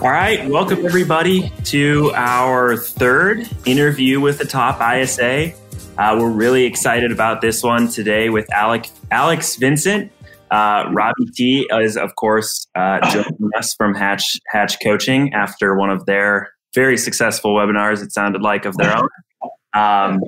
[0.00, 5.52] All right, welcome everybody to our third interview with the top ISA.
[5.98, 10.12] Uh, we're really excited about this one today with Alec, Alex Vincent.
[10.52, 15.90] Uh, Robbie T is, of course, uh, joining us from Hatch Hatch Coaching after one
[15.90, 18.00] of their very successful webinars.
[18.00, 19.08] It sounded like of their own.
[19.74, 20.20] Um,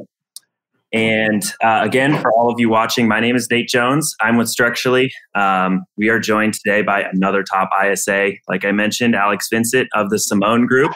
[0.92, 4.14] and uh, again, for all of you watching, my name is Nate Jones.
[4.20, 5.12] I'm with Structurally.
[5.34, 10.10] Um, we are joined today by another top ISA, like I mentioned, Alex Vincent of
[10.10, 10.92] the Simone Group.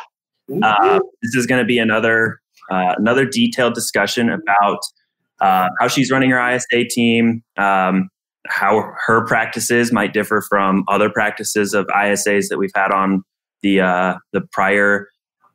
[0.62, 2.40] Uh, this is going to be another
[2.70, 4.80] uh, another detailed discussion about
[5.40, 8.08] uh, how she's running her ISA team, um,
[8.46, 13.22] how her practices might differ from other practices of ISAs that we've had on
[13.62, 15.08] the uh, the prior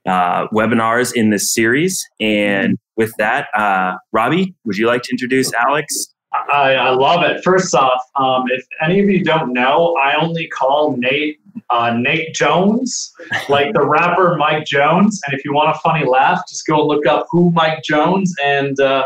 [0.08, 2.04] uh, webinars in this series.
[2.20, 6.14] And with that, uh, Robbie, would you like to introduce Alex?
[6.52, 7.44] I, I love it.
[7.44, 11.40] First off, um, if any of you don't know, I only call Nate
[11.70, 13.12] uh, Nate Jones,
[13.50, 15.20] like the rapper Mike Jones.
[15.26, 18.80] And if you want a funny laugh, just go look up who Mike Jones, and
[18.80, 19.06] uh,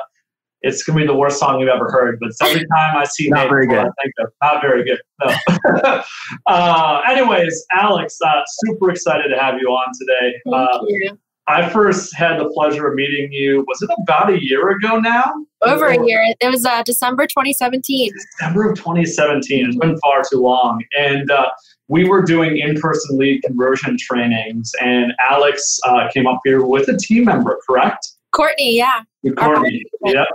[0.64, 2.20] it's gonna be the worst song you've ever heard.
[2.20, 3.80] But every time I see not Nate, very good.
[3.80, 5.00] I think of, not very good.
[5.24, 6.04] No.
[6.48, 10.34] uh, anyways, Alex, uh, super excited to have you on today.
[10.46, 11.20] Thank Uh, you.
[11.46, 13.66] I first had the pleasure of meeting you.
[13.68, 15.26] Was it about a year ago now?
[15.62, 16.24] Over a year.
[16.40, 18.12] It was uh, December 2017.
[18.40, 19.66] December of 2017.
[19.68, 20.82] It's been far too long.
[20.98, 21.50] And uh,
[21.90, 26.88] we were doing in person lead conversion trainings, and Alex uh, came up here with
[26.88, 28.08] a team member, correct?
[28.34, 29.02] Courtney, yeah.
[29.22, 29.84] With Courtney.
[30.06, 30.28] Yep.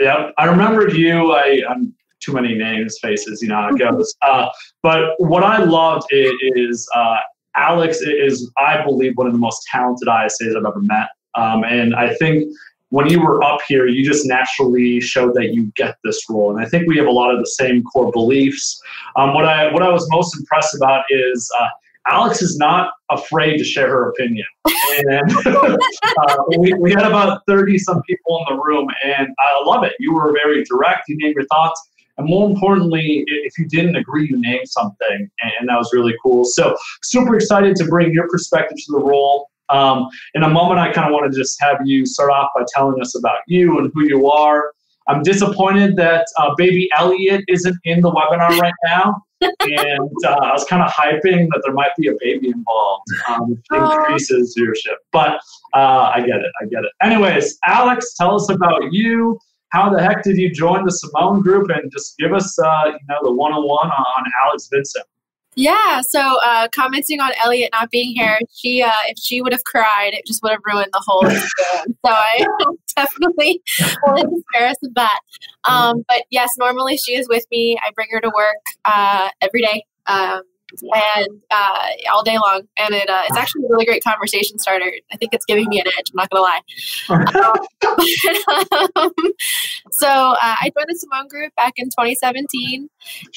[0.00, 0.34] Yep.
[0.38, 1.32] I remembered you.
[1.32, 4.14] I, I'm too many names, faces, you know how it goes.
[4.22, 4.48] Uh,
[4.82, 7.16] but what I loved is, is uh,
[7.56, 11.08] Alex is, I believe, one of the most talented ISAs I've ever met.
[11.34, 12.44] Um, and I think
[12.90, 16.54] when you were up here, you just naturally showed that you get this role.
[16.54, 18.80] And I think we have a lot of the same core beliefs.
[19.16, 21.68] Um, what I what I was most impressed about is uh,
[22.08, 24.46] Alex is not afraid to share her opinion.
[25.08, 25.76] And uh,
[26.58, 29.94] we, we had about 30 some people in the room, and I love it.
[29.98, 31.80] You were very direct, you named your thoughts.
[32.18, 36.44] And more importantly, if you didn't agree, you named something, and that was really cool.
[36.44, 39.48] So, super excited to bring your perspective to the role.
[39.70, 42.64] Um, in a moment, I kind of want to just have you start off by
[42.74, 44.72] telling us about you and who you are.
[45.08, 49.22] I'm disappointed that uh, baby Elliot isn't in the webinar right now.
[49.42, 53.62] And uh, I was kind of hyping that there might be a baby involved, um,
[53.72, 54.96] increases viewership.
[55.12, 55.40] But
[55.74, 56.52] uh, I get it.
[56.60, 56.92] I get it.
[57.02, 59.38] Anyways, Alex, tell us about you.
[59.70, 61.70] How the heck did you join the Simone Group?
[61.70, 65.06] And just give us, uh, you know, the one-on-one on Alex Vincent.
[65.54, 69.64] Yeah, so uh, commenting on Elliot not being here, she uh, if she would have
[69.64, 71.28] cried, it just would have ruined the whole
[71.86, 72.46] so I
[72.96, 73.60] definitely
[74.02, 75.20] wanted to spare us of that.
[75.68, 77.76] Um, but yes, normally she is with me.
[77.82, 79.84] I bring her to work uh, every day.
[80.06, 80.42] Um,
[80.82, 84.92] and uh, all day long, and it, uh, it's actually a really great conversation starter.
[85.12, 86.10] I think it's giving me an edge.
[86.12, 86.60] I'm not gonna lie.
[88.96, 89.12] Um,
[89.90, 92.88] so uh, I joined the Simone Group back in 2017,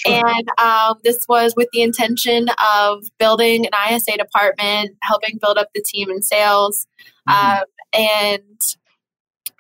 [0.06, 5.70] and um, this was with the intention of building an ISA department, helping build up
[5.74, 6.88] the team in sales,
[7.28, 7.60] Mhm.
[7.60, 7.64] um,
[7.94, 8.62] and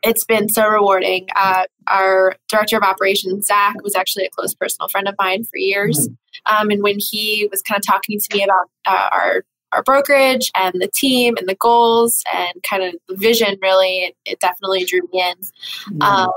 [0.05, 1.27] it's been so rewarding.
[1.35, 5.57] Uh, our director of operations, Zach, was actually a close personal friend of mine for
[5.57, 6.07] years,
[6.45, 10.51] um, and when he was kind of talking to me about uh, our our brokerage
[10.55, 14.85] and the team and the goals and kind of the vision, really, it, it definitely
[14.85, 16.31] drew me in um,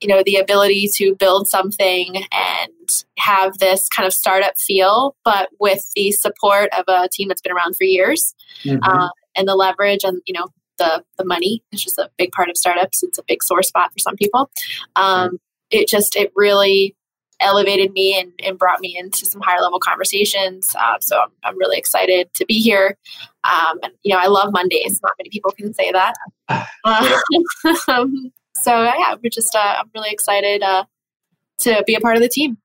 [0.00, 5.48] you know the ability to build something and have this kind of startup feel but
[5.60, 8.80] with the support of a team that's been around for years Mhm.
[8.82, 10.48] uh, and the leverage and you know
[10.78, 11.62] the the money.
[11.72, 13.02] Is just a big part of startups.
[13.02, 14.50] It's a big sore spot for some people.
[14.96, 15.38] Um,
[15.70, 16.94] it just it really
[17.40, 20.74] elevated me and, and brought me into some higher level conversations.
[20.78, 22.96] Uh, so I'm, I'm really excited to be here.
[23.44, 25.00] Um, and you know i love mondays.
[25.02, 26.14] Not many people can say that.
[26.84, 27.18] Uh,
[27.88, 28.30] um,
[28.60, 30.84] so yeah we're just uh, i'm really excited uh,
[31.56, 32.58] to be a part of the team.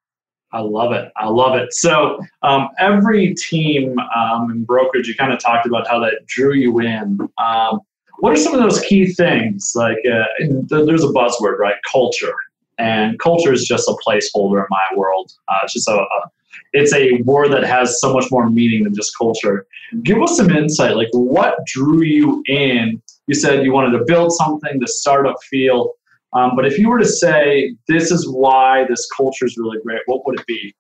[0.52, 1.12] I love it.
[1.16, 1.74] I love it.
[1.74, 6.54] So um, every team um, in brokerage, you kind of talked about how that drew
[6.54, 7.20] you in.
[7.38, 7.82] Um,
[8.20, 9.74] what are some of those key things?
[9.76, 10.26] Like uh,
[10.68, 11.76] there's a buzzword, right?
[11.90, 12.36] Culture,
[12.78, 15.32] and culture is just a placeholder in my world.
[15.48, 16.32] Uh, it's just a, a
[16.74, 19.66] it's a word that has so much more meaning than just culture.
[20.04, 20.96] Give us some insight.
[20.96, 23.02] Like what drew you in?
[23.28, 25.94] You said you wanted to build something, the startup feel.
[26.34, 30.02] Um, but if you were to say this is why this culture is really great,
[30.06, 30.76] what would it be?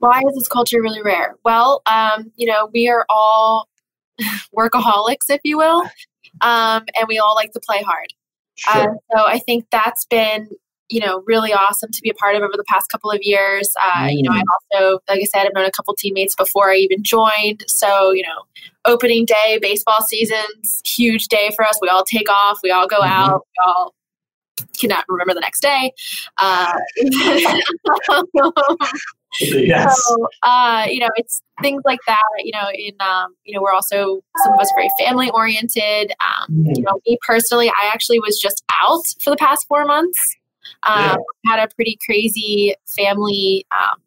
[0.00, 3.68] why is this culture really rare well um, you know we are all
[4.56, 5.82] workaholics if you will
[6.40, 8.12] um, and we all like to play hard
[8.58, 8.90] Sure.
[8.90, 10.48] Uh, so I think that's been
[10.88, 13.74] you know, really awesome to be a part of over the past couple of years.
[13.80, 14.16] Uh, mm.
[14.16, 17.02] You know, I also, like I said, I've known a couple teammates before I even
[17.02, 17.64] joined.
[17.66, 18.44] So, you know,
[18.84, 21.78] opening day, baseball season's huge day for us.
[21.82, 23.12] We all take off, we all go mm-hmm.
[23.12, 23.94] out, we all
[24.78, 25.92] cannot remember the next day.
[26.38, 26.72] Uh,
[29.40, 30.04] yes.
[30.04, 32.22] So, uh, you know, it's things like that.
[32.38, 36.12] You know, in um, you know, we're also some of us very family oriented.
[36.20, 36.76] Um, mm.
[36.76, 40.18] You know, me personally, I actually was just out for the past four months.
[40.86, 41.16] Um, yeah.
[41.46, 43.98] Had a pretty crazy family um,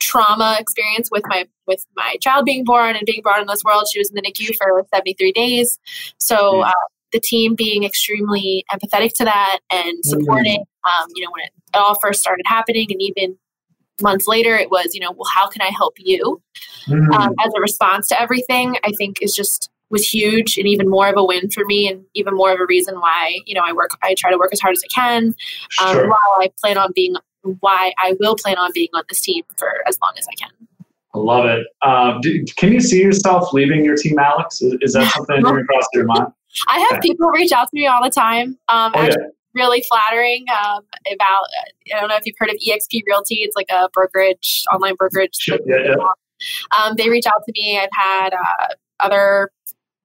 [0.00, 3.86] trauma experience with my with my child being born and being brought in this world.
[3.92, 5.78] She was in the NICU for 73 days.
[6.18, 6.72] So uh,
[7.12, 10.60] the team being extremely empathetic to that and supporting.
[10.60, 11.02] Mm-hmm.
[11.02, 13.38] Um, you know, when it all first started happening, and even
[14.02, 16.40] months later, it was, you know, well, how can I help you?
[16.88, 17.12] Mm-hmm.
[17.12, 21.08] Um, as a response to everything, I think is just was huge and even more
[21.08, 23.74] of a win for me and even more of a reason why you know I
[23.74, 25.34] work I try to work as hard as I can
[25.82, 26.08] um, sure.
[26.08, 27.14] while I plan on being
[27.60, 30.68] why I will plan on being on this team for as long as I can.
[31.14, 31.66] I love it.
[31.82, 34.62] Uh, do, can you see yourself leaving your team, Alex?
[34.62, 36.28] Is, is that something that across your mind?
[36.68, 37.08] I have okay.
[37.08, 38.58] people reach out to me all the time.
[38.68, 39.14] Um, oh, yeah.
[39.54, 40.82] Really flattering um,
[41.12, 41.44] about.
[41.94, 43.36] I don't know if you've heard of EXP Realty.
[43.36, 45.34] It's like a brokerage, online brokerage.
[45.38, 45.58] Sure.
[45.66, 46.82] Yeah, yeah.
[46.82, 47.78] Um, they reach out to me.
[47.78, 48.68] I've had uh,
[49.00, 49.50] other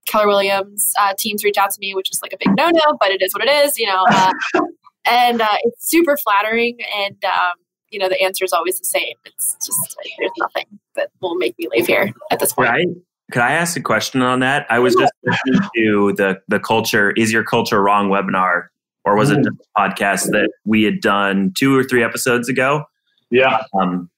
[0.07, 2.97] Keller Williams uh, teams reach out to me, which is like a big no no,
[2.99, 4.05] but it is what it is, you know.
[4.09, 4.31] Uh,
[5.05, 7.53] and uh, it's super flattering, and um,
[7.89, 9.13] you know the answer is always the same.
[9.25, 10.65] It's just like, there's nothing
[10.95, 12.69] that will make me leave here at this point.
[12.69, 12.87] Right.
[13.31, 14.65] Could I ask a question on that?
[14.69, 18.67] I was just listening to the the culture is your culture wrong webinar,
[19.07, 22.83] or was it just a podcast that we had done two or three episodes ago?
[23.31, 23.63] Yeah.
[23.79, 24.09] Um,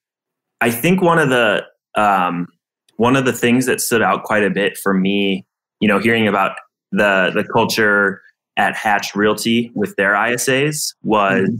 [0.62, 1.64] I think one of the
[1.96, 2.48] um,
[2.98, 5.46] one of the things that stood out quite a bit for me
[5.80, 6.58] you know, hearing about
[6.92, 8.22] the the culture
[8.58, 11.56] at Hatch Realty with their ISAs was, mm-hmm.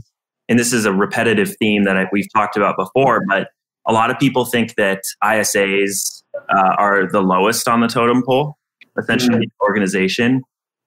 [0.48, 3.48] and this is a repetitive theme that I, we've talked about before, but
[3.86, 6.22] a lot of people think that ISAs
[6.54, 8.56] uh, are the lowest on the totem pole,
[8.98, 9.64] essentially, mm-hmm.
[9.64, 10.42] organization.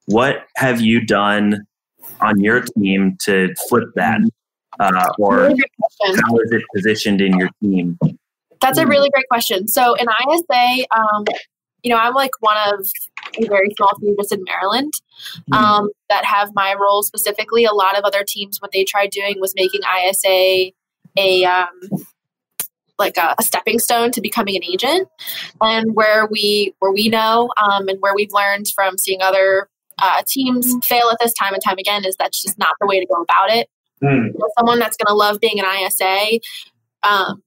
[0.05, 1.65] What have you done
[2.23, 4.21] on your team to flip that?
[4.79, 7.97] Uh, or how is it positioned in your team?
[8.59, 9.67] That's a really great question.
[9.67, 11.25] So, in ISA, um,
[11.83, 12.85] you know, I'm like one of
[13.37, 14.93] a very small team just in Maryland
[15.51, 15.53] mm-hmm.
[15.53, 17.65] um, that have my role specifically.
[17.65, 20.71] A lot of other teams, what they tried doing was making ISA
[21.15, 21.67] a um,
[22.97, 25.07] like a, a, stepping stone to becoming an agent.
[25.61, 29.69] And where we where we know um, and where we've learned from seeing other
[30.03, 32.99] uh, teams fail at this time and time again is that's just not the way
[32.99, 33.69] to go about it.
[34.03, 34.27] Mm.
[34.27, 36.39] You know, someone that's going to love being an ISA.
[37.03, 37.41] Um,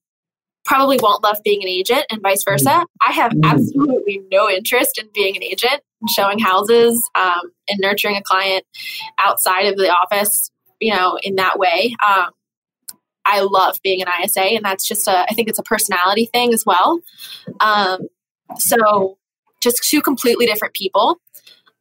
[0.65, 2.71] probably won't love being an agent and vice versa.
[2.71, 2.85] Mm.
[3.07, 3.45] I have mm.
[3.45, 8.65] absolutely no interest in being an agent and showing houses um, and nurturing a client
[9.19, 10.51] outside of the office,
[10.81, 11.95] you know, in that way.
[12.05, 12.31] Um,
[13.27, 16.55] I love being an ISA, and that's just a, I think it's a personality thing
[16.55, 17.01] as well.
[17.61, 18.07] Um,
[18.57, 19.19] so
[19.61, 21.19] just two completely different people.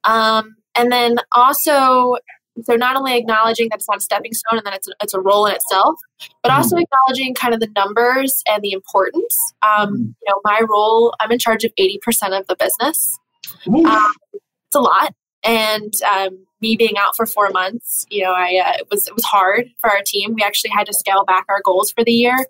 [0.04, 2.18] Um, and then also
[2.64, 5.14] so not only acknowledging that it's not a stepping stone and that it's a, it's
[5.14, 6.00] a role in itself,
[6.42, 9.38] but mm also acknowledging kind of the numbers and the importance.
[9.62, 12.00] Um, mm You know, my role, I'm in charge of 80%
[12.38, 13.20] of the business.
[13.68, 15.14] Um, it's a lot.
[15.44, 19.14] And um, me being out for four months, you know, I uh, it was it
[19.14, 20.34] was hard for our team.
[20.34, 22.48] We actually had to scale back our goals for the year,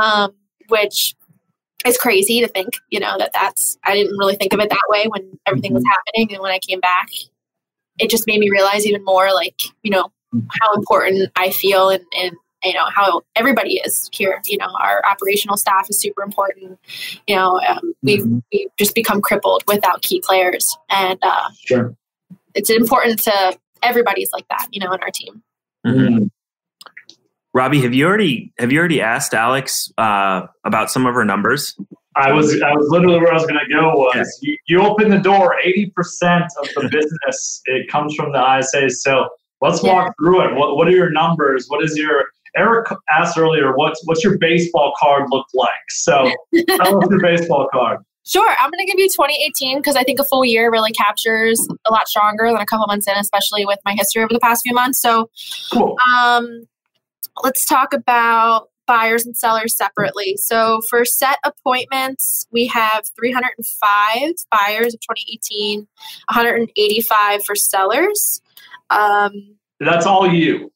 [0.00, 0.32] um,
[0.68, 1.16] which
[1.84, 2.74] is crazy to think.
[2.90, 5.82] You know that that's I didn't really think of it that way when everything was
[5.82, 5.90] mm-hmm.
[5.90, 7.08] happening, and when I came back,
[8.00, 10.10] it just made me realize even more like you know
[10.60, 12.32] how important i feel and, and
[12.64, 16.78] you know how everybody is here you know our operational staff is super important
[17.26, 18.38] you know um, we've, mm-hmm.
[18.52, 21.94] we've just become crippled without key players and uh, sure.
[22.54, 25.42] it's important to everybody's like that you know in our team
[25.86, 26.24] mm-hmm.
[27.54, 31.76] robbie have you already have you already asked alex uh, about some of her numbers
[32.16, 35.10] I was I was literally where I was going to go was you, you open
[35.10, 35.58] the door.
[35.60, 38.90] Eighty percent of the business it comes from the ISA.
[38.90, 39.28] So
[39.60, 39.94] let's yeah.
[39.94, 40.54] walk through it.
[40.54, 41.66] What what are your numbers?
[41.68, 42.26] What is your
[42.56, 43.76] Eric asked earlier?
[43.76, 45.70] What's what's your baseball card look like?
[45.90, 46.32] So
[46.68, 48.00] tell us your baseball card.
[48.26, 51.66] Sure, I'm going to give you 2018 because I think a full year really captures
[51.86, 54.60] a lot stronger than a couple months in, especially with my history over the past
[54.62, 55.00] few months.
[55.00, 55.30] So,
[55.72, 55.96] cool.
[56.16, 56.68] um,
[57.42, 60.36] let's talk about buyers and sellers separately.
[60.36, 65.86] So for set appointments, we have 305 buyers of 2018,
[66.28, 68.42] 185 for sellers.
[68.90, 70.72] Um, That's all you.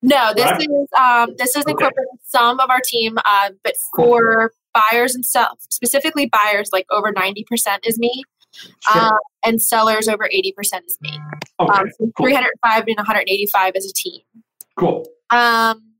[0.00, 0.60] No, this right?
[0.60, 2.22] is um, this is incorporating okay.
[2.26, 4.82] some of our team, uh, but for cool.
[4.92, 7.44] buyers and sell specifically buyers, like over 90%
[7.84, 8.22] is me.
[8.52, 8.70] Sure.
[8.94, 10.52] Uh, and sellers over 80%
[10.86, 11.18] is me.
[11.58, 11.78] Okay.
[11.78, 12.26] Um, so cool.
[12.26, 14.20] 305 and 185 as a team.
[14.78, 15.04] Cool.
[15.30, 15.95] Um,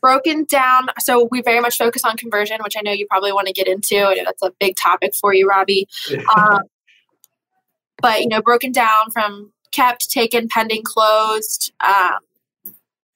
[0.00, 0.88] broken down.
[0.98, 3.68] So we very much focus on conversion, which I know you probably want to get
[3.68, 4.08] into.
[4.08, 5.88] and that's a big topic for you, Robbie.
[6.36, 6.62] Um,
[8.00, 11.72] but you know, broken down from kept, taken, pending, closed.
[11.80, 12.18] Um,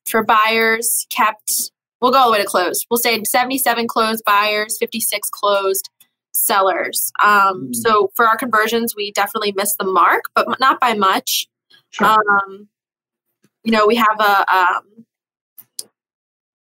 [0.05, 1.71] for buyers, kept.
[2.01, 2.87] We'll go all the way to closed.
[2.91, 5.89] We'll say 77 closed buyers, 56 closed
[6.33, 7.13] sellers.
[7.23, 7.75] Um, mm.
[7.75, 11.47] So for our conversions, we definitely missed the mark, but not by much.
[11.91, 12.09] Sure.
[12.09, 12.69] Um,
[13.63, 15.07] you know, we have a um,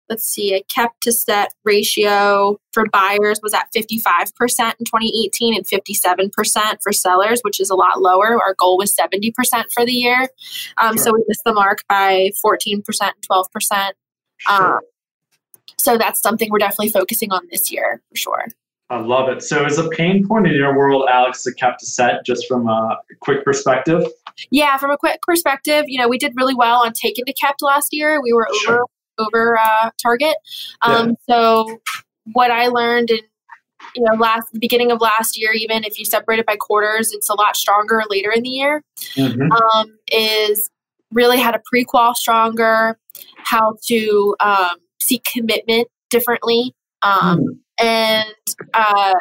[0.08, 5.66] let's see, a kept to set ratio for buyers was at 55% in 2018 and
[5.66, 8.40] 57% for sellers, which is a lot lower.
[8.42, 9.32] Our goal was 70%
[9.72, 10.28] for the year.
[10.76, 11.04] Um, sure.
[11.04, 13.90] So we missed the mark by 14% and 12%.
[14.38, 14.76] Sure.
[14.76, 14.80] Um,
[15.78, 18.46] so that's something we're definitely focusing on this year for sure.
[18.92, 19.42] I love it.
[19.42, 22.68] So, is a pain point in your world, Alex, the kept to set, just from
[22.68, 24.04] a quick perspective?
[24.50, 27.62] Yeah, from a quick perspective, you know, we did really well on taking to kept
[27.62, 28.20] last year.
[28.22, 28.84] We were sure.
[29.18, 30.36] Over uh, target.
[30.82, 31.14] Um, yeah.
[31.28, 31.80] So
[32.32, 33.20] what I learned in
[33.96, 37.12] you know last the beginning of last year, even if you separate it by quarters,
[37.12, 38.82] it's a lot stronger later in the year.
[39.14, 39.52] Mm-hmm.
[39.52, 40.70] Um, is
[41.12, 42.98] really how to pre-qual stronger,
[43.38, 47.58] how to um, seek commitment differently, um, mm.
[47.78, 48.34] and
[48.74, 49.14] uh,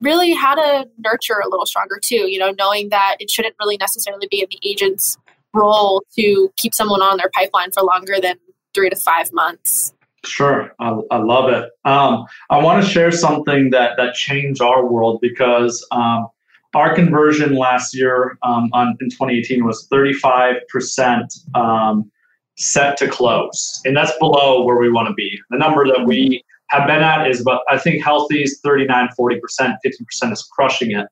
[0.00, 2.30] really how to nurture a little stronger too.
[2.30, 5.16] You know, knowing that it shouldn't really necessarily be in the agent's
[5.52, 8.36] role to keep someone on their pipeline for longer than
[8.74, 9.92] three to five months.
[10.24, 11.70] Sure, I, I love it.
[11.84, 16.28] Um, I want to share something that that changed our world because um,
[16.74, 22.10] our conversion last year um, on, in 2018 was 35 percent um,
[22.56, 25.40] set to close, and that's below where we want to be.
[25.48, 29.40] The number that we have been at is about I think healthy is 39, 40
[29.40, 31.06] percent, 50 percent is crushing it.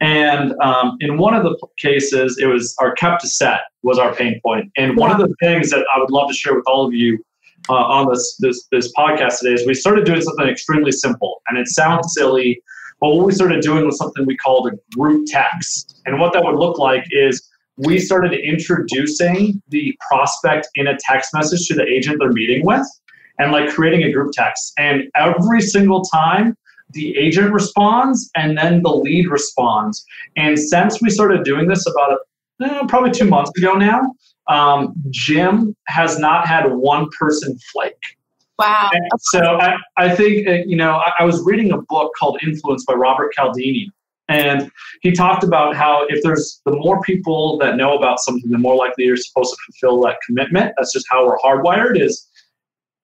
[0.00, 4.14] And um, in one of the cases, it was our kept to set was our
[4.14, 4.70] pain point.
[4.76, 7.18] And one of the things that I would love to share with all of you
[7.68, 11.58] uh, on this, this this podcast today is we started doing something extremely simple, and
[11.58, 12.62] it sounds silly,
[13.00, 16.00] but what we started doing was something we called a group text.
[16.06, 21.30] And what that would look like is we started introducing the prospect in a text
[21.32, 22.86] message to the agent they're meeting with
[23.38, 24.72] and like creating a group text.
[24.78, 26.56] And every single time
[26.90, 30.04] the agent responds and then the lead responds.
[30.36, 32.18] And since we started doing this about
[32.62, 34.14] eh, probably two months ago now,
[34.48, 38.16] um, Jim has not had one person flake.
[38.58, 38.90] Wow.
[38.92, 42.40] And so I, I think, uh, you know, I, I was reading a book called
[42.42, 43.92] Influence by Robert Cialdini.
[44.28, 48.58] And he talked about how if there's the more people that know about something, the
[48.58, 50.74] more likely you're supposed to fulfill that commitment.
[50.76, 51.98] That's just how we're hardwired.
[51.98, 52.27] Is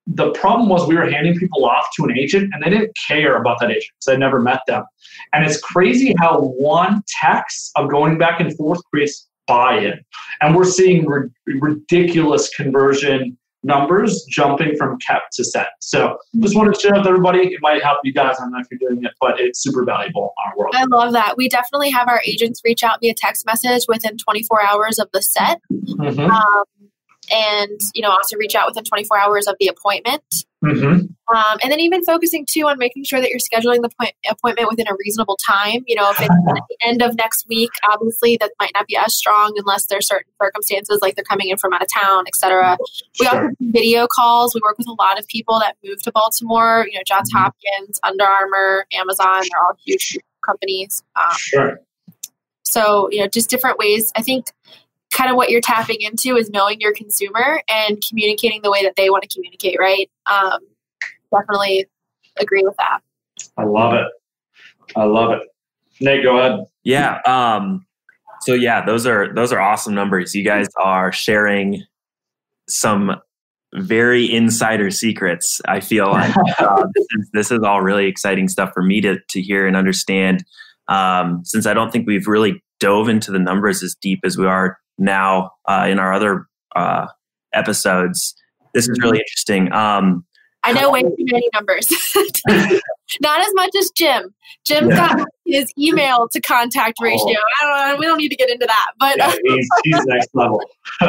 [0.06, 3.36] the problem was we were handing people off to an agent and they didn't care
[3.36, 4.84] about that agent because I'd never met them.
[5.32, 10.00] And it's crazy how one text of going back and forth creates buy-in.
[10.40, 15.68] And we're seeing ri- ridiculous conversion numbers jumping from kept to set.
[15.80, 17.54] So just wanted to share with everybody.
[17.54, 18.36] It might help you guys.
[18.38, 20.74] I don't know if you're doing it, but it's super valuable on our world.
[20.76, 21.36] I love that.
[21.38, 25.22] We definitely have our agents reach out via text message within 24 hours of the
[25.22, 25.60] set.
[25.72, 26.30] Mm-hmm.
[26.30, 26.64] Um,
[27.30, 30.22] and you know also reach out within 24 hours of the appointment.
[30.64, 31.36] Mm-hmm.
[31.36, 34.66] um, and then even focusing too on making sure that you're scheduling the point, appointment
[34.70, 35.84] within a reasonable time.
[35.86, 38.96] You know if it's at the end of next week obviously that might not be
[38.96, 42.78] as strong unless there's certain circumstances like they're coming in from out of town etc
[43.20, 43.42] we sure.
[43.42, 44.54] also video calls.
[44.54, 46.86] We work with a lot of people that move to baltimore.
[46.90, 47.44] You know johns mm-hmm.
[47.44, 51.02] hopkins under armour amazon they're all huge companies.
[51.16, 51.80] Um, sure.
[52.64, 54.12] so you know just different ways.
[54.16, 54.46] I think
[55.14, 58.96] kind of what you're tapping into is knowing your consumer and communicating the way that
[58.96, 60.10] they want to communicate, right?
[60.26, 60.58] Um,
[61.32, 61.86] definitely
[62.38, 63.00] agree with that.
[63.56, 64.06] I love it.
[64.96, 65.40] I love it.
[66.00, 66.66] Nate, go ahead.
[66.82, 67.20] Yeah.
[67.26, 67.86] Um,
[68.42, 70.34] so yeah, those are those are awesome numbers.
[70.34, 71.82] You guys are sharing
[72.68, 73.12] some
[73.74, 75.60] very insider secrets.
[75.66, 79.18] I feel like uh, this, is, this is all really exciting stuff for me to
[79.30, 80.44] to hear and understand.
[80.88, 84.46] Um, since I don't think we've really dove into the numbers as deep as we
[84.46, 87.06] are now uh, in our other uh,
[87.52, 88.34] episodes.
[88.74, 89.72] This is really interesting.
[89.72, 90.24] Um,
[90.64, 91.88] I know way too many numbers.
[93.20, 94.34] Not as much as Jim.
[94.66, 94.96] Jim yeah.
[94.96, 97.04] got his email to contact oh.
[97.04, 97.26] ratio.
[97.26, 97.62] Oh.
[97.62, 97.98] I don't know.
[97.98, 100.60] We don't need to get into that, but yeah, he's, he's next level.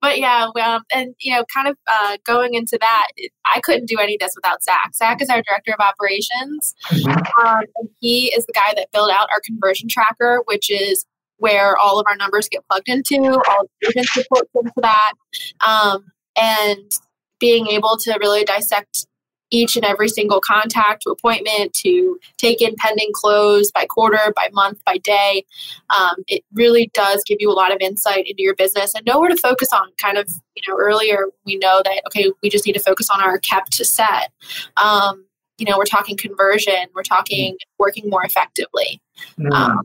[0.00, 3.08] but yeah, well, and you know, kind of uh, going into that,
[3.44, 4.94] I couldn't do any of this without Zach.
[4.94, 7.46] Zach is our director of operations, mm-hmm.
[7.46, 11.04] um, and he is the guy that built out our conversion tracker, which is
[11.38, 15.12] where all of our numbers get plugged into, all the agents reports into that,
[15.60, 16.04] um,
[16.40, 16.92] and
[17.40, 19.06] being able to really dissect
[19.50, 24.48] each and every single contact to appointment to take in pending close by quarter, by
[24.52, 25.44] month, by day.
[25.90, 29.20] Um, it really does give you a lot of insight into your business and know
[29.20, 29.88] where to focus on.
[29.98, 33.22] Kind of, you know, earlier we know that, okay, we just need to focus on
[33.22, 34.32] our kept to set.
[34.76, 35.26] Um,
[35.58, 39.00] you know, we're talking conversion, we're talking working more effectively.
[39.38, 39.52] Mm.
[39.52, 39.82] Um,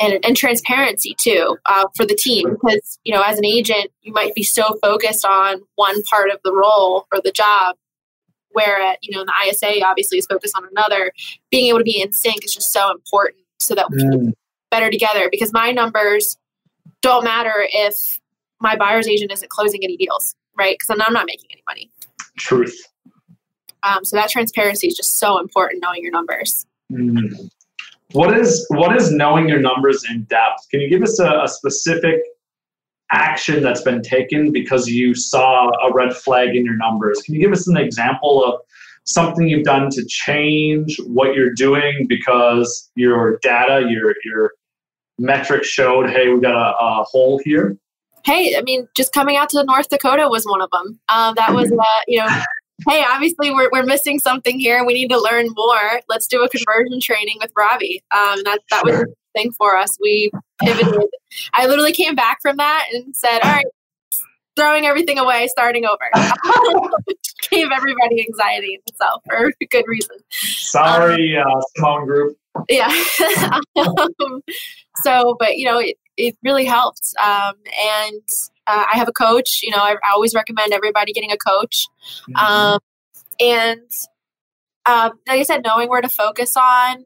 [0.00, 4.12] and, and transparency too uh, for the team because you know as an agent you
[4.12, 7.76] might be so focused on one part of the role or the job
[8.54, 11.12] where at you know the isa obviously is focused on another
[11.50, 14.10] being able to be in sync is just so important so that we mm.
[14.10, 14.34] can
[14.70, 16.36] better together because my numbers
[17.02, 18.18] don't matter if
[18.60, 21.90] my buyer's agent isn't closing any deals right because then i'm not making any money
[22.38, 22.76] truth
[23.82, 27.48] um, so that transparency is just so important knowing your numbers mm.
[28.12, 30.68] What is what is knowing your numbers in depth?
[30.70, 32.20] Can you give us a, a specific
[33.14, 37.22] action that's been taken because you saw a red flag in your numbers?
[37.24, 38.60] Can you give us an example of
[39.04, 44.52] something you've done to change what you're doing because your data, your your
[45.18, 47.76] metrics showed, hey, we got a, a hole here?
[48.24, 50.98] Hey, I mean, just coming out to North Dakota was one of them.
[51.08, 52.26] Um, that was, uh, you know,
[52.88, 54.84] hey, obviously we're, we're missing something here.
[54.84, 56.00] We need to learn more.
[56.08, 58.02] Let's do a conversion training with Robbie.
[58.10, 58.98] Um, that, that sure.
[59.00, 59.96] was thing for us.
[60.00, 61.08] We pivoted.
[61.52, 63.66] I literally came back from that and said, all right,
[64.56, 66.10] throwing everything away, starting over.
[67.50, 70.16] Gave everybody anxiety in itself for good reason.
[70.30, 72.36] Sorry, um, uh, Simone Group.
[72.68, 72.88] Yeah.
[73.76, 74.40] um,
[75.02, 77.14] so, but you know, it, it really helped.
[77.22, 78.22] Um, and
[78.66, 79.60] uh, I have a coach.
[79.62, 81.86] You know, I, I, always recommend everybody getting a coach.
[82.30, 82.36] Mm-hmm.
[82.36, 82.80] Um,
[83.40, 83.90] and
[84.86, 87.04] um, like I said, knowing where to focus on,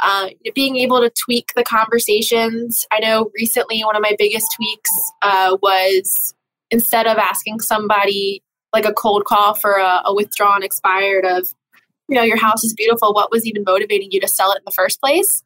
[0.00, 2.86] uh, being able to tweak the conversations.
[2.90, 6.34] I know recently one of my biggest tweaks uh, was
[6.70, 11.48] instead of asking somebody like a cold call for a, a withdrawn expired of
[12.08, 14.62] you know your house is beautiful what was even motivating you to sell it in
[14.66, 15.42] the first place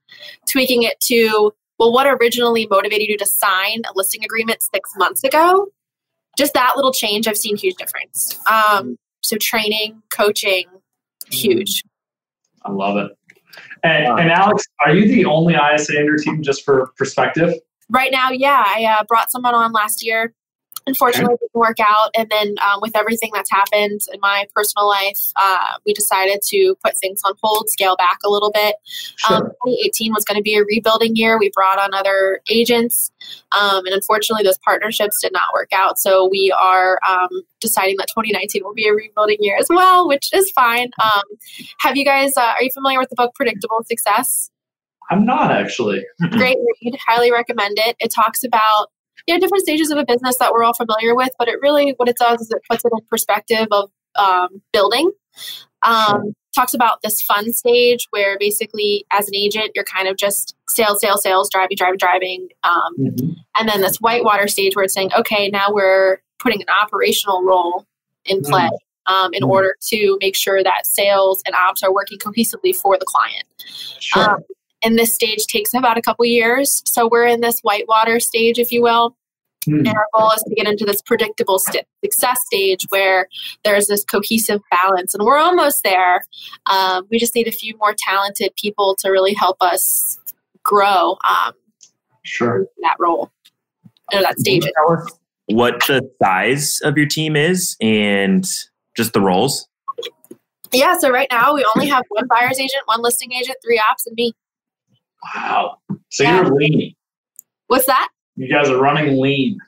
[0.46, 5.22] tweaking it to well, what originally motivated you to sign a listing agreement six months
[5.22, 5.68] ago?
[6.36, 8.38] Just that little change, I've seen huge difference.
[8.46, 10.66] Um, so training, coaching,
[11.30, 11.84] huge.
[12.64, 13.12] I love it.
[13.82, 17.54] And, and, Alex, are you the only ISA in your team just for perspective?
[17.90, 18.64] Right now, yeah.
[18.66, 20.34] I uh, brought someone on last year
[20.88, 24.88] unfortunately it didn't work out and then um, with everything that's happened in my personal
[24.88, 28.74] life uh, we decided to put things on hold scale back a little bit
[29.16, 29.36] sure.
[29.36, 33.12] um, 2018 was going to be a rebuilding year we brought on other agents
[33.52, 37.28] um, and unfortunately those partnerships did not work out so we are um,
[37.60, 41.22] deciding that 2019 will be a rebuilding year as well which is fine um,
[41.80, 44.50] have you guys uh, are you familiar with the book predictable success
[45.10, 46.04] I'm not actually.
[46.32, 46.98] Great read.
[47.06, 47.96] Highly recommend it.
[47.98, 48.88] It talks about
[49.28, 51.94] you know different stages of a business that we're all familiar with but it really
[51.98, 55.12] what it does is it puts it in perspective of um, building
[55.82, 60.56] um, talks about this fun stage where basically as an agent you're kind of just
[60.68, 63.28] sales sales sales driving driving driving um, mm-hmm.
[63.58, 67.84] and then this whitewater stage where it's saying okay now we're putting an operational role
[68.24, 69.14] in play mm-hmm.
[69.14, 69.50] um, in mm-hmm.
[69.50, 73.44] order to make sure that sales and ops are working cohesively for the client
[74.00, 74.30] sure.
[74.30, 74.40] Um,
[74.82, 76.82] and this stage takes about a couple years.
[76.86, 79.16] So we're in this whitewater stage, if you will.
[79.68, 79.78] Mm.
[79.80, 83.28] And our goal is to get into this predictable st- success stage where
[83.64, 86.24] there's this cohesive balance, and we're almost there.
[86.66, 90.18] Um, we just need a few more talented people to really help us
[90.62, 91.16] grow.
[91.28, 91.52] Um,
[92.24, 92.66] sure.
[92.82, 93.30] That role
[94.12, 94.64] or that stage.
[95.46, 98.44] What the size of your team is and
[98.96, 99.66] just the roles?
[100.72, 104.06] Yeah, so right now we only have one buyer's agent, one listing agent, three ops,
[104.06, 104.34] and me.
[105.22, 105.78] Wow.
[106.10, 106.42] So yeah.
[106.42, 106.94] you're lean.
[107.66, 108.08] What's that?
[108.36, 109.58] You guys are running lean.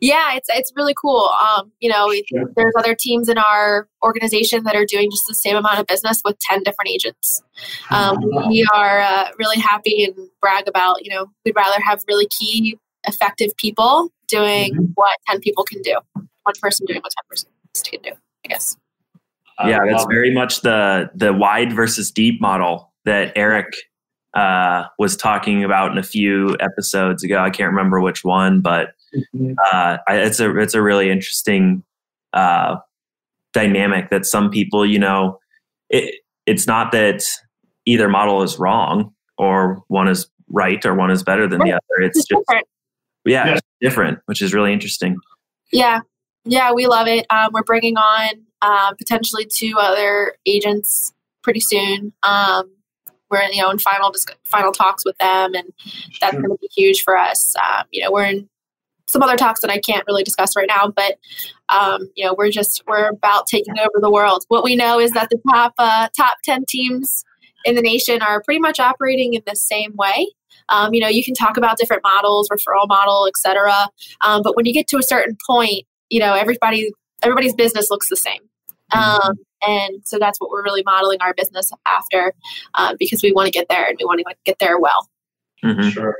[0.00, 1.30] Yeah, it's it's really cool.
[1.46, 2.50] Um, you know, sure.
[2.56, 6.22] there's other teams in our organization that are doing just the same amount of business
[6.24, 7.42] with ten different agents.
[7.90, 8.48] Um, wow.
[8.48, 11.04] We are uh, really happy and brag about.
[11.04, 14.84] You know, we'd rather have really key, effective people doing mm-hmm.
[14.94, 15.98] what ten people can do.
[16.14, 17.50] One person doing what ten person
[17.84, 18.18] can do.
[18.44, 18.76] I guess.
[19.64, 23.66] Yeah, that's very much the the wide versus deep model that Eric
[24.36, 27.38] uh, was talking about in a few episodes ago.
[27.38, 29.54] I can't remember which one, but mm-hmm.
[29.72, 31.82] uh, it's a it's a really interesting
[32.34, 32.76] uh,
[33.54, 35.40] dynamic that some people, you know,
[35.88, 37.22] it, it's not that
[37.86, 42.02] either model is wrong or one is right or one is better than the other.
[42.02, 42.66] It's, it's just different.
[43.24, 43.58] yeah, yeah.
[43.80, 45.16] Different, which is really interesting.
[45.72, 46.00] Yeah,
[46.44, 47.24] yeah, we love it.
[47.30, 52.12] Um, we're bringing on uh, potentially two other agents pretty soon.
[52.22, 52.75] Um,
[53.30, 54.12] we're in, you know in final
[54.44, 55.72] final talks with them, and
[56.20, 57.54] that's going to be huge for us.
[57.56, 58.48] Um, you know, we're in
[59.06, 61.18] some other talks that I can't really discuss right now, but
[61.68, 64.44] um, you know, we're just we're about taking over the world.
[64.48, 67.24] What we know is that the top uh, top ten teams
[67.64, 70.28] in the nation are pretty much operating in the same way.
[70.68, 73.88] Um, you know, you can talk about different models, referral model, etc.
[74.20, 78.08] Um, but when you get to a certain point, you know, everybody everybody's business looks
[78.08, 78.40] the same.
[78.92, 79.28] Mm-hmm.
[79.28, 82.34] Um, and so that's what we're really modeling our business after
[82.74, 85.08] uh, because we want to get there and we want to get there well.
[85.64, 85.88] Mm-hmm.
[85.88, 86.16] Sure.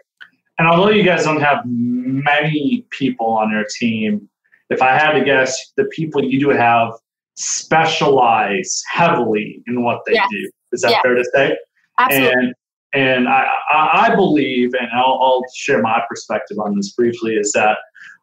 [0.59, 4.29] And although you guys don't have many people on your team,
[4.71, 6.93] if I had to guess, the people you do have
[7.37, 10.29] specialize heavily in what they yes.
[10.31, 10.51] do.
[10.73, 11.57] Is that fair to say?
[11.99, 12.33] Absolutely.
[12.33, 12.55] And
[12.93, 17.77] and I, I believe, and I'll, I'll share my perspective on this briefly, is that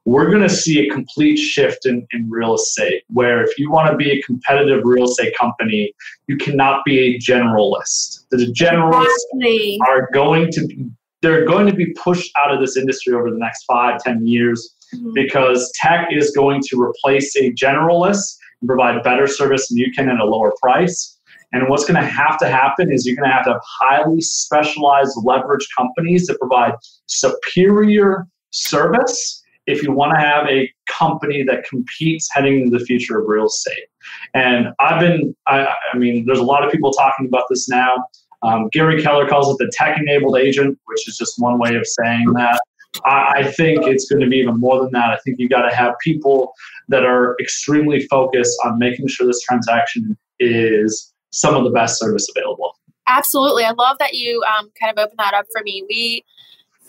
[0.05, 3.89] we're going to see a complete shift in, in real estate where if you want
[3.89, 5.93] to be a competitive real estate company,
[6.27, 8.25] you cannot be a generalist.
[8.31, 9.79] The generalists exactly.
[9.87, 10.89] are going to be
[11.21, 14.75] they're going to be pushed out of this industry over the next five, ten years
[14.93, 15.11] mm-hmm.
[15.13, 20.09] because tech is going to replace a generalist and provide better service than you can
[20.09, 21.17] at a lower price.
[21.53, 24.19] And what's going to have to happen is you're going to have to have highly
[24.19, 26.73] specialized leverage companies that provide
[27.07, 33.19] superior service if you want to have a company that competes heading into the future
[33.19, 33.85] of real estate.
[34.33, 37.95] And I've been, I, I mean, there's a lot of people talking about this now.
[38.41, 41.85] Um, Gary Keller calls it the tech enabled agent, which is just one way of
[41.87, 42.59] saying that.
[43.05, 45.09] I, I think it's going to be even more than that.
[45.09, 46.53] I think you've got to have people
[46.89, 52.27] that are extremely focused on making sure this transaction is some of the best service
[52.35, 52.77] available.
[53.07, 53.63] Absolutely.
[53.63, 55.83] I love that you um, kind of opened that up for me.
[55.89, 56.23] We,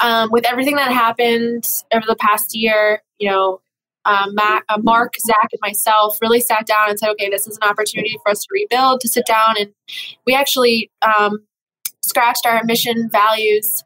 [0.01, 3.61] um, with everything that happened over the past year, you know,
[4.05, 7.57] um, Matt, uh, Mark, Zach, and myself really sat down and said, okay, this is
[7.63, 9.55] an opportunity for us to rebuild, to sit down.
[9.59, 9.73] And
[10.27, 11.39] we actually um,
[12.03, 13.83] scratched our mission, values,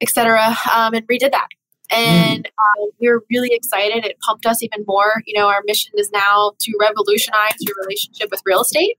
[0.00, 1.48] etc., um, and redid that.
[1.90, 4.04] And uh, we were really excited.
[4.04, 5.22] It pumped us even more.
[5.26, 8.96] You know, our mission is now to revolutionize your relationship with real estate.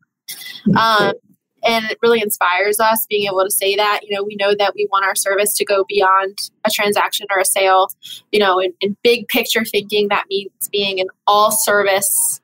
[0.77, 1.13] Um,
[1.65, 4.73] and it really inspires us being able to say that you know we know that
[4.75, 7.89] we want our service to go beyond a transaction or a sale.
[8.31, 12.41] You know in, in big picture thinking that means being an all service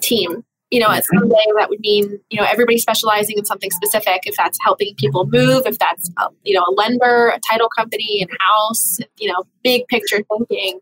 [0.00, 0.44] team.
[0.70, 4.22] You know at some day that would mean you know everybody specializing in something specific
[4.24, 7.68] if that's helping people move if that's a, um, you know a lender a title
[7.68, 10.80] company an house you know big picture thinking.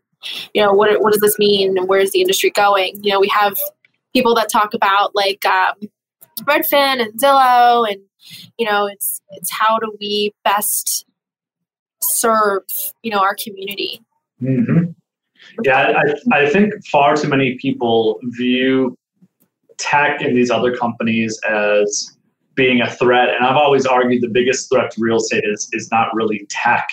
[0.53, 1.79] You know what, what does this mean?
[1.79, 3.03] And where's the industry going?
[3.03, 3.57] You know we have
[4.13, 5.73] people that talk about like um,
[6.45, 8.01] Redfin and Zillow, and
[8.57, 11.05] you know, it's it's how do we best
[12.01, 12.63] serve
[13.03, 14.01] you know our community.
[14.41, 14.91] Mm-hmm.
[15.63, 15.93] Yeah,
[16.31, 18.97] I, I think far too many people view
[19.77, 22.17] tech and these other companies as
[22.55, 23.29] being a threat.
[23.29, 26.87] And I've always argued the biggest threat to real estate is, is not really tech.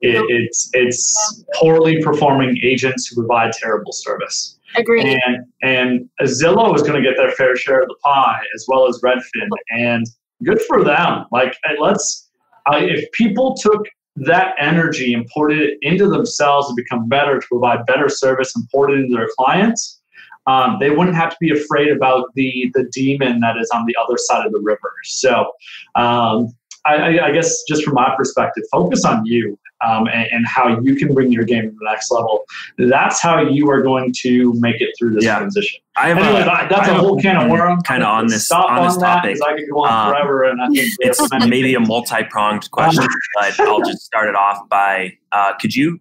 [0.00, 4.55] It, it's it's poorly performing agents who provide terrible service.
[4.76, 5.18] Agreed.
[5.26, 8.86] And and Zillow is going to get their fair share of the pie as well
[8.86, 10.06] as Redfin, and
[10.44, 11.24] good for them.
[11.32, 12.28] Like let's
[12.70, 13.86] uh, if people took
[14.16, 18.66] that energy and poured it into themselves to become better, to provide better service and
[18.70, 20.00] poured it into their clients,
[20.46, 23.96] um, they wouldn't have to be afraid about the the demon that is on the
[24.02, 24.92] other side of the river.
[25.04, 25.52] So
[25.94, 26.52] um,
[26.84, 30.94] I, I, guess just from my perspective, focus on you um, and, and, how you
[30.96, 32.44] can bring your game to the next level.
[32.78, 35.38] That's how you are going to make it through this yeah.
[35.38, 35.80] transition.
[35.96, 37.82] I have anyway, a, that's I a whole can of worms.
[37.82, 39.38] Kind of on this on this topic.
[39.42, 43.58] I could go on um, forever, and I think it's maybe a multi-pronged question, but
[43.60, 46.00] I'll just start it off by: uh, Could you,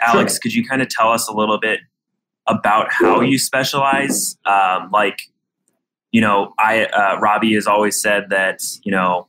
[0.00, 0.34] Alex?
[0.34, 0.40] Sure.
[0.42, 1.80] Could you kind of tell us a little bit
[2.46, 4.36] about how you specialize?
[4.44, 5.20] Um, like,
[6.12, 9.28] you know, I uh, Robbie has always said that you know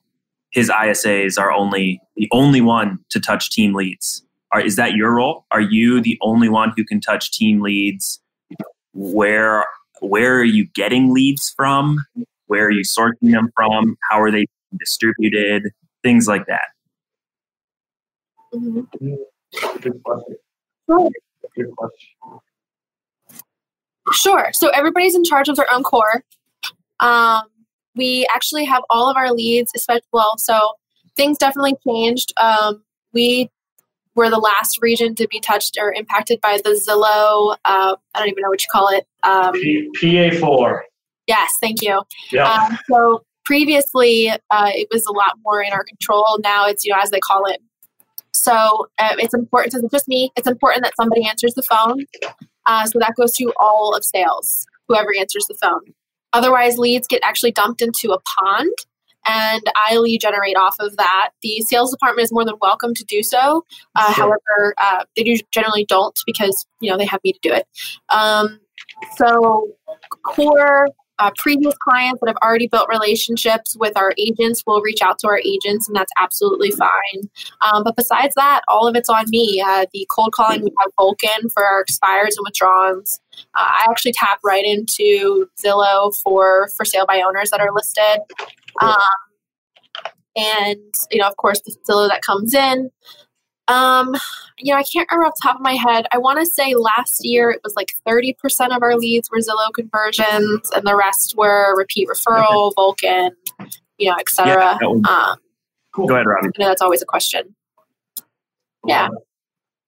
[0.52, 4.24] his ISAs are only the only one to touch team leads.
[4.52, 5.46] Are, is that your role?
[5.52, 8.22] Are you the only one who can touch team leads?
[8.94, 9.66] Where
[10.00, 12.04] where are you getting leads from?
[12.46, 13.98] Where are you sourcing them from?
[14.10, 14.46] How are they
[14.78, 15.72] distributed?
[16.04, 16.70] Things like that.
[18.54, 19.16] Mm-hmm.
[19.82, 20.36] Good question.
[20.88, 22.10] Good question.
[24.14, 24.50] Sure.
[24.54, 26.24] So everybody's in charge of their own core.
[27.00, 27.44] Um,
[27.98, 30.74] we actually have all of our leads, especially well, so
[31.16, 32.34] things definitely changed.
[32.38, 32.84] Um,
[33.14, 33.50] we
[34.16, 37.56] were the last region to be touched or impacted by the Zillow.
[37.66, 39.06] Uh, I don't even know what you call it.
[39.24, 39.54] Um,
[40.02, 40.82] PA4.
[41.28, 42.02] Yes, thank you.
[42.32, 42.52] Yeah.
[42.52, 46.40] Um, so previously, uh, it was a lot more in our control.
[46.44, 47.62] Now it's you know as they call it.
[48.34, 49.74] So uh, it's important.
[49.74, 50.32] It's just me.
[50.36, 52.06] It's important that somebody answers the phone.
[52.66, 55.82] Uh, so that goes to all of sales, whoever answers the phone.
[56.34, 58.74] Otherwise, leads get actually dumped into a pond
[59.28, 61.30] and I lead generate off of that.
[61.42, 63.66] The sales department is more than welcome to do so.
[63.96, 64.24] Uh, sure.
[64.24, 67.68] However, uh, they do generally don't because you know they have me to do it.
[68.10, 68.60] Um,
[69.18, 69.70] so
[70.24, 70.88] core
[71.20, 75.28] uh, previous clients that have already built relationships with our agents will reach out to
[75.28, 77.30] our agents, and that's absolutely fine.
[77.62, 79.64] Um, but besides that, all of it's on me.
[79.66, 83.20] Uh, the cold calling, we have Vulcan for our expires and withdrawals.
[83.56, 88.22] Uh, I actually tap right into Zillow for for sale by owners that are listed.
[88.82, 88.96] Um,
[90.36, 92.92] and you know, of course, the Zillow that comes in.
[93.68, 94.16] Um,
[94.58, 96.08] you know, I can't remember off the top of my head.
[96.12, 99.72] I want to say last year it was like 30% of our leads were Zillow
[99.74, 103.32] conversions, and the rest were repeat referral, Vulcan,
[103.98, 104.78] you know, etc.
[104.82, 105.38] Yeah, um,
[105.94, 106.08] cool.
[106.08, 106.48] Go ahead, Robbie.
[106.58, 107.56] You know, that's always a question.
[108.86, 109.10] Yeah.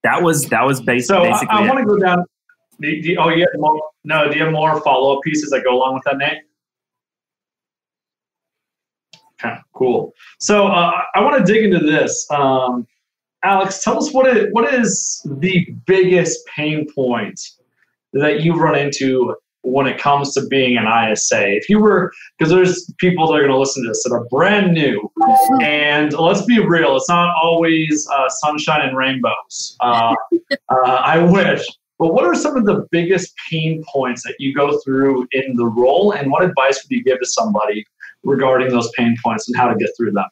[0.03, 1.23] That was that was basically.
[1.23, 2.25] So basically I, I want to go down.
[2.79, 3.45] Do, do, oh, yeah.
[4.05, 6.43] No, do you have more follow up pieces that go along with that, Nate?
[9.43, 10.13] Okay, cool.
[10.39, 12.29] So uh, I want to dig into this.
[12.31, 12.87] Um,
[13.43, 17.39] Alex, tell us what is, what is the biggest pain point
[18.13, 21.55] that you run into when it comes to being an ISA?
[21.55, 24.25] If you were, because there's people that are going to listen to this that are
[24.29, 25.09] brand new,
[25.61, 29.77] and let's be real, it's not always uh, sunshine and rainbows.
[29.79, 30.15] Uh,
[30.69, 31.65] uh, I wish.
[31.97, 35.65] But what are some of the biggest pain points that you go through in the
[35.65, 37.85] role, and what advice would you give to somebody
[38.23, 40.25] regarding those pain points and how to get through them?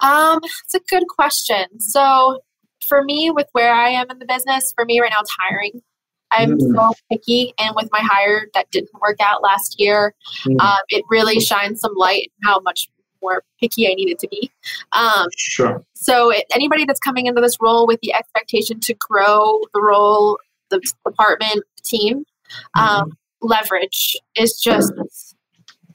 [0.00, 1.80] Um, it's a good question.
[1.80, 2.40] So
[2.86, 5.82] for me, with where I am in the business, for me right now, it's hiring.
[6.30, 6.74] I'm mm.
[6.74, 10.60] so picky, and with my hire that didn't work out last year, mm.
[10.60, 12.88] um, it really shines some light on how much
[13.22, 14.50] more picky I needed to be.
[14.92, 15.84] Um, sure.
[15.94, 20.38] So it, anybody that's coming into this role with the expectation to grow the role,
[20.70, 22.24] the department, team,
[22.76, 23.12] um, mm.
[23.40, 24.92] leverage is just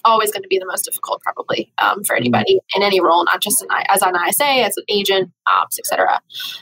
[0.05, 3.41] always going to be the most difficult probably um, for anybody in any role not
[3.41, 6.21] just an, as an isa as an agent ops etc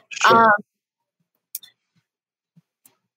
[0.09, 0.45] sure.
[0.45, 0.51] um,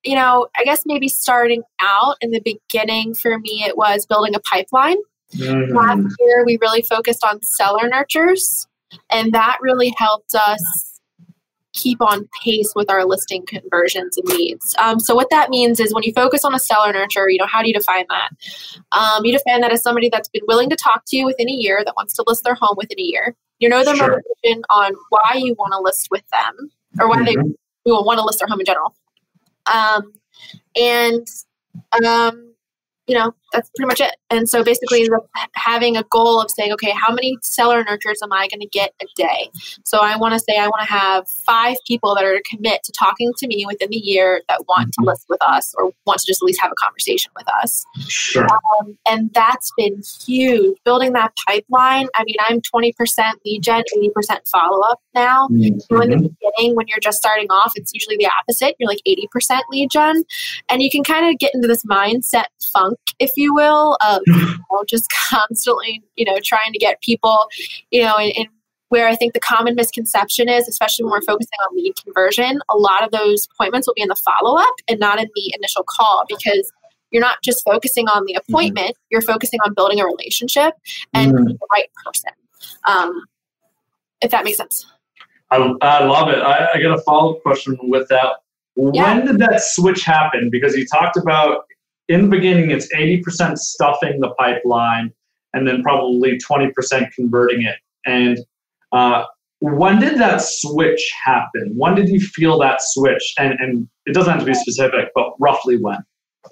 [0.03, 4.35] you know i guess maybe starting out in the beginning for me it was building
[4.35, 4.99] a pipeline
[5.35, 5.77] mm-hmm.
[5.77, 8.67] last year we really focused on seller nurtures
[9.11, 10.90] and that really helped us
[11.81, 14.75] keep on pace with our listing conversions and leads.
[14.79, 17.47] Um, so what that means is when you focus on a seller nurture, you know,
[17.47, 18.31] how do you define that?
[18.93, 21.53] Um, you define that as somebody that's been willing to talk to you within a
[21.53, 23.37] year, that wants to list their home within a year.
[23.59, 24.09] You know their sure.
[24.09, 27.51] motivation on why you want to list with them or why mm-hmm.
[27.85, 28.95] they want to list their home in general.
[29.73, 30.13] Um,
[30.77, 31.27] and
[32.07, 32.55] um,
[33.07, 34.17] you know, that's pretty much it.
[34.31, 35.09] And so basically,
[35.55, 38.93] having a goal of saying, okay, how many seller nurtures am I going to get
[39.03, 39.51] a day?
[39.85, 42.83] So I want to say I want to have five people that are to commit
[42.85, 45.09] to talking to me within the year that want to mm-hmm.
[45.09, 47.85] list with us or want to just at least have a conversation with us.
[48.09, 48.47] Sure.
[48.81, 50.77] Um, and that's been huge.
[50.85, 52.09] Building that pipeline.
[52.15, 52.93] I mean, I'm 20%
[53.45, 55.49] lead gen, 80% follow up now.
[55.49, 55.79] Mm-hmm.
[55.81, 58.77] So in the beginning, when you're just starting off, it's usually the opposite.
[58.79, 60.23] You're like 80% lead gen.
[60.69, 64.35] And you can kind of get into this mindset funk if you will, of you
[64.73, 67.49] know, just constantly, you know, trying to get people,
[67.91, 68.47] you know, in, in
[68.89, 72.77] where I think the common misconception is, especially when we're focusing on lead conversion, a
[72.77, 75.85] lot of those appointments will be in the follow up and not in the initial
[75.89, 76.73] call because
[77.13, 78.53] you're not just focusing on the mm-hmm.
[78.53, 79.07] appointment, mm-hmm.
[79.11, 80.75] you're focusing on building a relationship
[81.15, 81.45] and mm-hmm.
[81.45, 82.31] the right person.
[82.85, 83.25] Um,
[84.21, 84.87] if that makes sense.
[85.51, 86.39] I, I love it.
[86.39, 88.35] I, I got a follow up question with that.
[88.75, 89.21] When yeah.
[89.21, 90.51] did that switch happen?
[90.51, 91.67] Because you talked about
[92.11, 95.13] in the beginning, it's 80% stuffing the pipeline
[95.55, 96.73] and then probably 20%
[97.13, 97.77] converting it.
[98.05, 98.41] And
[98.91, 99.25] uh,
[99.61, 101.73] when did that switch happen?
[101.77, 103.33] When did you feel that switch?
[103.39, 105.99] And, and it doesn't have to be specific, but roughly when?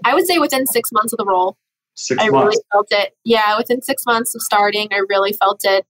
[0.05, 1.57] I would say within six months of the role.
[1.97, 2.45] Six I months.
[2.47, 3.17] really felt it.
[3.25, 5.85] Yeah, within six months of starting, I really felt it.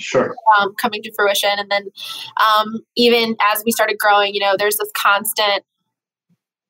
[0.00, 0.34] Sure.
[0.58, 1.88] Um, coming to fruition, and then
[2.36, 5.64] um, even as we started growing, you know, there's this constant.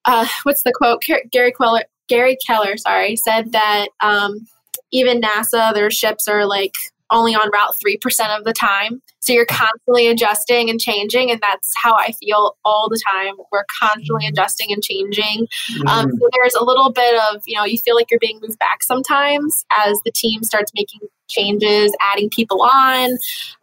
[0.05, 1.03] Uh, what's the quote?
[1.33, 4.47] Gary Queller, Gary Keller, sorry, said that um,
[4.93, 6.75] even NASA, their ships are like
[7.11, 9.03] only on route 3% of the time.
[9.21, 11.31] So you're constantly adjusting and changing.
[11.31, 13.35] And that's how I feel all the time.
[13.53, 15.47] We're constantly adjusting and changing.
[15.79, 15.88] Mm.
[15.88, 18.59] Um, so there's a little bit of, you know, you feel like you're being moved
[18.59, 23.11] back sometimes as the team starts making changes, adding people on.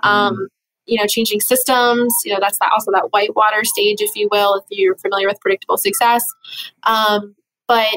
[0.03, 0.47] Um, mm.
[0.87, 2.13] You know, changing systems.
[2.25, 5.39] You know, that's that also that whitewater stage, if you will, if you're familiar with
[5.39, 6.25] predictable success.
[6.83, 7.35] Um,
[7.67, 7.87] but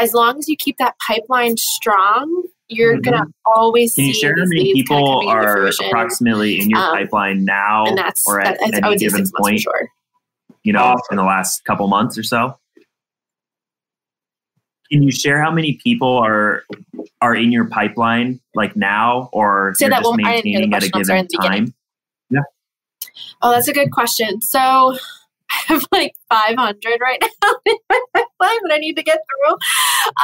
[0.00, 3.10] as long as you keep that pipeline strong, you're mm-hmm.
[3.10, 3.94] gonna always.
[3.94, 8.22] Can you share how many people are approximately in your um, pipeline now, and that's,
[8.26, 9.60] or at that, any given point?
[9.60, 9.88] Sure.
[10.62, 12.58] You know, in the last couple months or so.
[14.90, 16.64] can you share how many people are
[17.20, 20.66] are in your pipeline like now, or Say that just one- I didn't hear the
[20.66, 20.98] maintaining at a question.
[20.98, 21.66] I'm sorry, given in the beginning.
[21.66, 21.74] time?
[23.42, 24.40] Oh, that's a good question.
[24.42, 24.58] So
[25.50, 29.56] I have like 500 right now in my pipeline that I need to get through.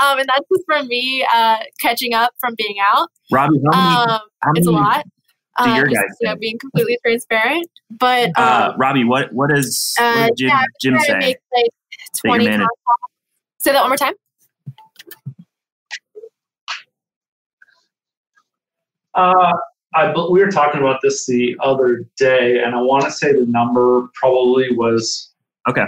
[0.02, 3.08] Um, and that's just from me uh, catching up from being out.
[3.30, 4.12] Robbie, how many?
[4.12, 5.04] Um, how it's a many- lot.
[5.64, 7.66] do your Um, just, you know, being completely transparent.
[7.90, 11.18] But Uh, um, Robbie, what what does uh, did Jim, yeah, Jim trying to say?
[11.18, 11.70] make like
[12.24, 12.60] 20 managing?
[12.60, 13.64] contacts.
[13.64, 14.14] Say that one more time.
[19.14, 19.52] Uh,
[19.94, 23.32] I but we were talking about this the other day, and I want to say
[23.32, 25.30] the number probably was
[25.68, 25.84] Okay.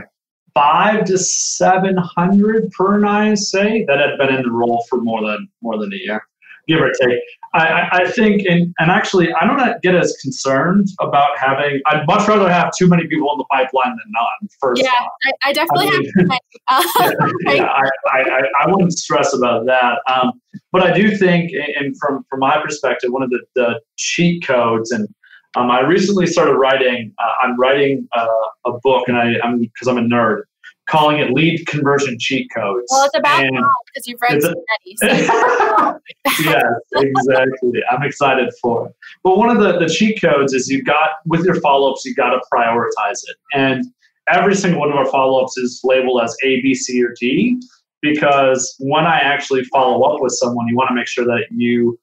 [0.54, 5.20] Five to seven hundred per an ISA that had been in the role for more
[5.22, 6.22] than more than a year,
[6.68, 7.20] give or take.
[7.54, 11.80] I, I, think, and, and actually, I don't get as concerned about having.
[11.86, 14.48] I'd much rather have too many people in the pipeline than none.
[14.60, 16.02] First Yeah, I, I definitely I have.
[16.16, 16.28] mean-
[16.66, 16.82] Uh,
[17.46, 19.98] yeah, I, I, I, I wouldn't stress about that.
[20.08, 20.32] Um,
[20.72, 24.90] but I do think, and from, from my perspective, one of the, the cheat codes,
[24.90, 25.06] and
[25.56, 28.26] um, I recently started writing, uh, I'm writing uh,
[28.66, 30.42] a book, and I, I'm because I'm a nerd,
[30.88, 32.86] calling it Lead Conversion Cheat Codes.
[32.90, 34.54] well, it's about because you've read so
[35.02, 35.98] many.
[36.42, 36.64] Yes,
[36.96, 37.80] exactly.
[37.90, 38.94] I'm excited for it.
[39.22, 42.16] But one of the, the cheat codes is you've got, with your follow ups, you've
[42.16, 43.36] got to prioritize it.
[43.52, 43.84] And
[44.28, 47.60] every single one of our follow ups is labeled as A, B, C, or D
[48.04, 51.98] because when I actually follow up with someone, you want to make sure that you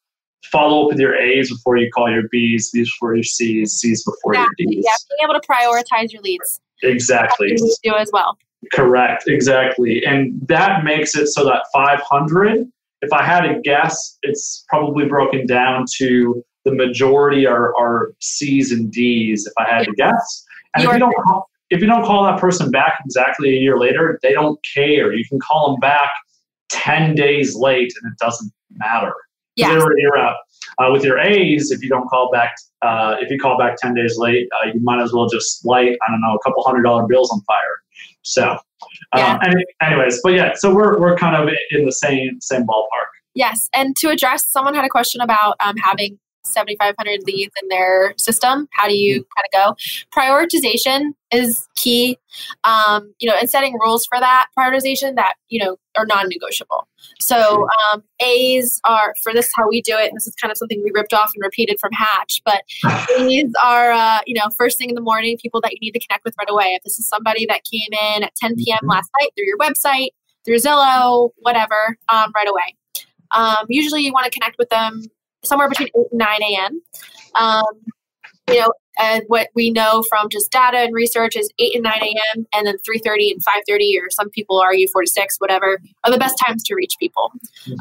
[0.52, 4.04] follow up with your A's before you call your B's, B's before your C's, C's
[4.04, 4.66] before exactly.
[4.68, 4.86] your D's.
[4.86, 6.60] Yeah, being able to prioritize your leads.
[6.84, 7.52] Exactly.
[7.52, 8.38] We do as well.
[8.74, 10.04] Correct, exactly.
[10.06, 12.68] And that makes it so that 500,
[13.02, 18.72] if I had to guess, it's probably broken down to the majority are, are C's
[18.72, 20.46] and D's, if I had to guess.
[20.76, 23.80] And if you, don't call, if you don't call that person back exactly a year
[23.80, 25.12] later, they don't care.
[25.12, 26.12] You can call them back
[26.70, 29.14] 10 days late and it doesn't matter.
[29.56, 29.74] Yeah.
[29.74, 30.18] You're, you're.
[30.18, 30.34] Uh,
[30.92, 34.18] with your A's, if you don't call back, uh, if you call back 10 days
[34.18, 37.06] late, uh, you might as well just light, I don't know, a couple hundred dollar
[37.08, 37.58] bills on fire.
[38.24, 38.58] So,
[39.16, 39.34] Yeah.
[39.34, 43.10] um, any, anyways, but yeah, so we're, we're kind of in the same, same ballpark.
[43.36, 48.14] Yes, and to address, someone had a question about um, having 7,500 leads in their
[48.18, 48.68] system.
[48.72, 50.20] How do you kind of go?
[50.20, 52.18] Prioritization is key.
[52.64, 56.88] Um, you know, and setting rules for that prioritization that you know are non-negotiable.
[57.20, 60.08] So um, A's are for this how we do it.
[60.08, 62.42] And this is kind of something we ripped off and repeated from Hatch.
[62.46, 62.64] But
[63.18, 66.00] A's are uh, you know first thing in the morning, people that you need to
[66.00, 66.74] connect with right away.
[66.78, 68.80] If this is somebody that came in at 10 p.m.
[68.84, 68.90] Mhm.
[68.90, 70.10] last night through your website,
[70.46, 72.76] through Zillow, whatever, um, right away.
[73.32, 75.04] Um, usually, you want to connect with them
[75.44, 76.82] somewhere between 8 and 9 a.m.
[77.36, 77.66] Um,
[78.50, 81.94] you know, and what we know from just data and research is 8 and 9
[82.02, 82.46] a.m.
[82.54, 86.18] and then 3.30 and 5.30 or some people argue 4 to 6, whatever, are the
[86.18, 87.32] best times to reach people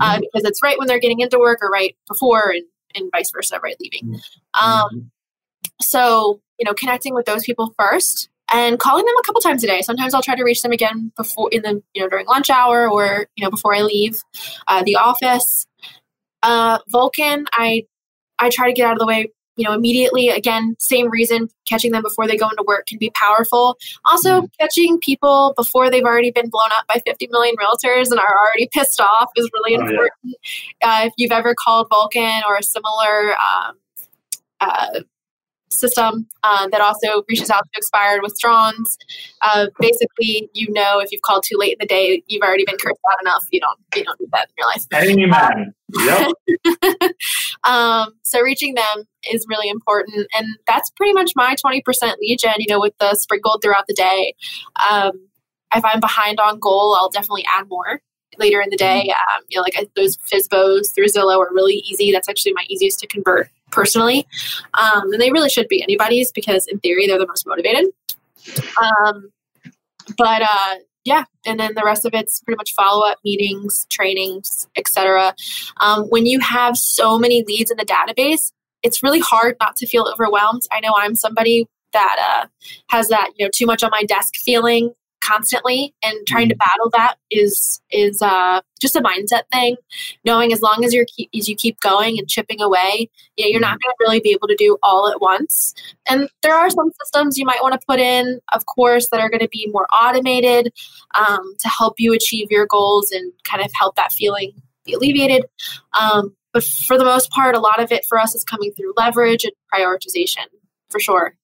[0.01, 3.31] uh, because it's right when they're getting into work or right before and, and vice
[3.33, 4.21] versa, right leaving.
[4.61, 5.11] Um,
[5.81, 9.67] so, you know, connecting with those people first and calling them a couple times a
[9.67, 9.83] day.
[9.83, 12.89] Sometimes I'll try to reach them again before in the, you know, during lunch hour
[12.89, 14.23] or, you know, before I leave
[14.69, 15.67] uh, the office.
[16.43, 17.85] Uh, Vulcan, I,
[18.39, 20.29] I try to get out of the way, you know, immediately.
[20.29, 23.77] Again, same reason, catching them before they go into work can be powerful.
[24.07, 28.39] Also, catching people before they've already been blown up by 50 million realtors and are
[28.39, 29.91] already pissed off is really Oh, yeah.
[29.91, 30.35] important.
[30.83, 33.77] Uh, if you've ever called Vulcan or a similar um,
[34.61, 35.01] uh,
[35.71, 38.99] system uh, that also reaches out to expired withdrawns.
[39.43, 42.77] Uh, basically, you know if you've called too late in the day, you've already been
[42.77, 43.47] cursed out enough.
[43.51, 44.85] You don't you don't do that in your life.
[44.95, 45.75] Amen.
[46.73, 47.13] Yep.
[47.65, 52.39] um, so reaching them is really important, and that's pretty much my twenty percent lead
[52.41, 52.55] gen.
[52.59, 54.35] You know, with the sprinkled throughout the day.
[54.91, 55.13] Um,
[55.75, 58.01] if I'm behind on goal, I'll definitely add more
[58.39, 59.03] later in the day.
[59.11, 62.13] Um, you know, like I, those FSBOs through Zillow are really easy.
[62.13, 64.27] That's actually my easiest to convert personally,
[64.75, 67.87] um, and they really should be anybody's because in theory they're the most motivated.
[68.81, 69.31] Um,
[70.17, 74.69] but uh, yeah, and then the rest of it's pretty much follow up meetings, trainings,
[74.77, 75.35] etc.
[75.81, 78.53] Um, when you have so many leads in the database,
[78.83, 80.63] it's really hard not to feel overwhelmed.
[80.73, 82.47] I know I'm somebody that uh,
[82.89, 86.91] has that you know too much on my desk feeling constantly and trying to battle
[86.93, 89.77] that is is uh, just a mindset thing.
[90.25, 93.61] Knowing as long as you're keep, as you keep going and chipping away yeah you're
[93.61, 95.75] not going to really be able to do all at once.
[96.09, 99.31] And there are some systems you might want to put in of course that are
[99.31, 100.73] going to be more automated
[101.19, 104.53] um, to help you achieve your goals and kind of help that feeling
[104.85, 105.45] be alleviated.
[105.99, 108.95] Um, but for the most part a lot of it for us is coming through
[108.97, 110.47] leverage and prioritization
[110.89, 111.37] for sure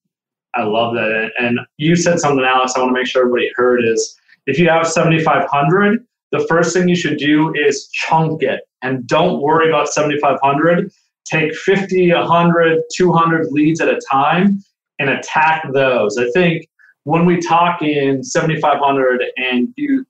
[0.57, 1.31] I love that.
[1.39, 4.69] And you said something, Alex, I want to make sure everybody heard is if you
[4.69, 9.89] have 7,500, the first thing you should do is chunk it and don't worry about
[9.89, 10.91] 7,500.
[11.25, 14.63] Take 50, 100, 200 leads at a time
[14.99, 16.17] and attack those.
[16.19, 16.69] I think
[17.05, 20.05] when we talk in 7,500 and you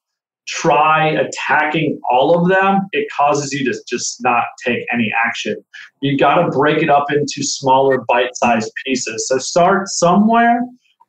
[0.47, 5.57] try attacking all of them, it causes you to just not take any action.
[6.01, 9.29] You got to break it up into smaller bite sized pieces.
[9.29, 10.61] So start somewhere.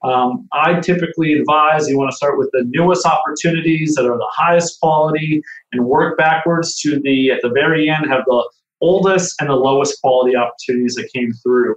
[0.03, 4.31] Um, I typically advise you want to start with the newest opportunities that are the
[4.31, 8.49] highest quality and work backwards to the, at the very end, have the
[8.81, 11.75] oldest and the lowest quality opportunities that came through.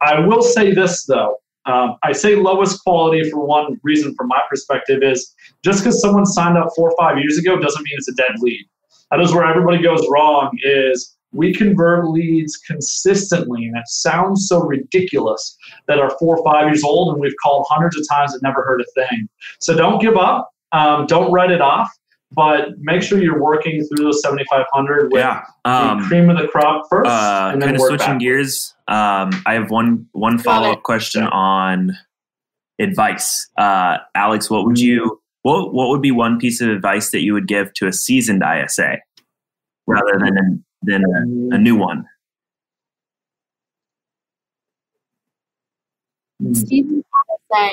[0.00, 1.36] I will say this though
[1.66, 5.32] um, I say lowest quality for one reason, from my perspective, is
[5.64, 8.32] just because someone signed up four or five years ago doesn't mean it's a dead
[8.38, 8.66] lead.
[9.10, 10.50] That is where everybody goes wrong.
[10.64, 15.56] Is we convert leads consistently, and it sounds so ridiculous
[15.86, 18.62] that are four or five years old and we've called hundreds of times and never
[18.62, 19.28] heard a thing.
[19.60, 20.50] So don't give up.
[20.72, 21.90] Um, don't write it off
[22.34, 25.44] but make sure you're working through those 7500 with yeah.
[25.64, 28.20] um, the cream of the crop first uh, and then kind of switching back.
[28.20, 31.96] gears um, i have one one follow-up question on
[32.78, 35.21] advice uh, alex what would you mm-hmm.
[35.42, 38.42] What, what would be one piece of advice that you would give to a seasoned
[38.42, 38.98] isa
[39.86, 42.04] rather than a, than a, a new one
[46.54, 47.04] seasoned
[47.50, 47.70] isa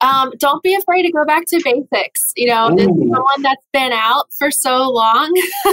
[0.00, 2.32] um, don't be afraid to go back to basics.
[2.36, 5.32] You know, this is someone that's been out for so long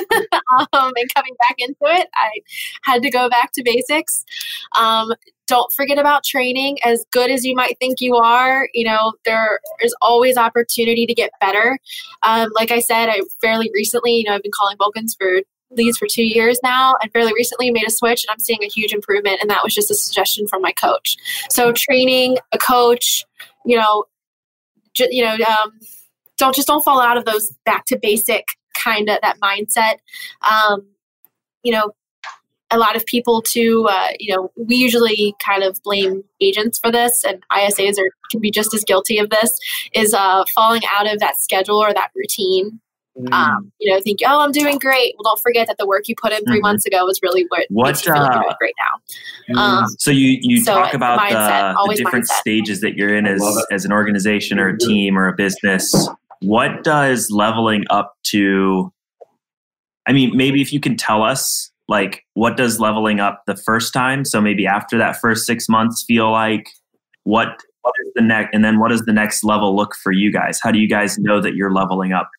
[0.73, 2.41] um, and coming back into it, I
[2.83, 4.25] had to go back to basics.
[4.77, 5.13] Um,
[5.47, 6.77] don't forget about training.
[6.83, 11.13] As good as you might think you are, you know, there is always opportunity to
[11.13, 11.79] get better.
[12.23, 15.41] Um, like I said, I fairly recently, you know, I've been calling Vulcans for
[15.71, 18.67] leads for two years now and fairly recently made a switch and i'm seeing a
[18.67, 21.17] huge improvement and that was just a suggestion from my coach
[21.49, 23.25] so training a coach
[23.65, 24.05] you know
[24.99, 25.79] you know, um,
[26.37, 28.45] don't just don't fall out of those back to basic
[28.75, 29.97] kind of that mindset.
[30.49, 30.87] Um,
[31.63, 31.91] you know,
[32.69, 36.91] a lot of people too, uh, you know, we usually kind of blame agents for
[36.91, 39.57] this, and ISAs are can be just as guilty of this.
[39.93, 42.79] Is uh, falling out of that schedule or that routine
[43.19, 43.33] Mm.
[43.33, 45.15] Um, you know, think, oh, I'm doing great.
[45.17, 46.61] Well, don't forget that the work you put in 3 mm-hmm.
[46.61, 49.55] months ago was really what, what you feel uh, great now.
[49.55, 49.57] Mm.
[49.57, 52.39] Um, so you you so talk about mindset, the, the, different mindset.
[52.39, 53.41] stages that you're in as
[53.71, 56.09] as an organization or a team or a business.
[56.41, 58.93] What does leveling up to?
[60.05, 63.93] I mean, maybe if you can tell us, like, what does leveling up the first
[63.93, 64.25] time?
[64.25, 66.69] So maybe after that first six months, feel like
[67.23, 67.49] what
[67.81, 70.59] what is the next, and then what does the next level look for you guys?
[70.61, 72.29] How do you guys know that you're leveling up?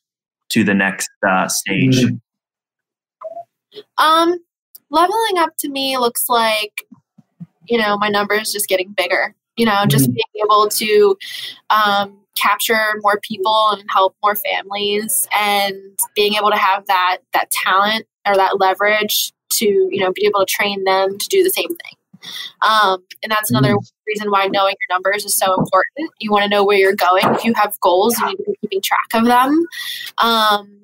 [0.51, 2.05] to the next uh, stage?
[2.05, 3.81] Mm-hmm.
[3.99, 4.39] Um,
[4.91, 6.85] leveling up to me looks like,
[7.67, 9.35] you know, my numbers just getting bigger.
[9.57, 10.15] You know, just mm-hmm.
[10.15, 11.17] being able to
[11.71, 17.51] um, capture more people and help more families, and being able to have that that
[17.51, 21.51] talent or that leverage to you know be able to train them to do the
[21.51, 21.99] same thing.
[22.63, 23.93] Um, and that's another mm.
[24.07, 26.11] reason why knowing your numbers is so important.
[26.21, 27.25] You want to know where you're going.
[27.35, 29.65] If you have goals, you need to be keeping track of them.
[30.19, 30.79] Um,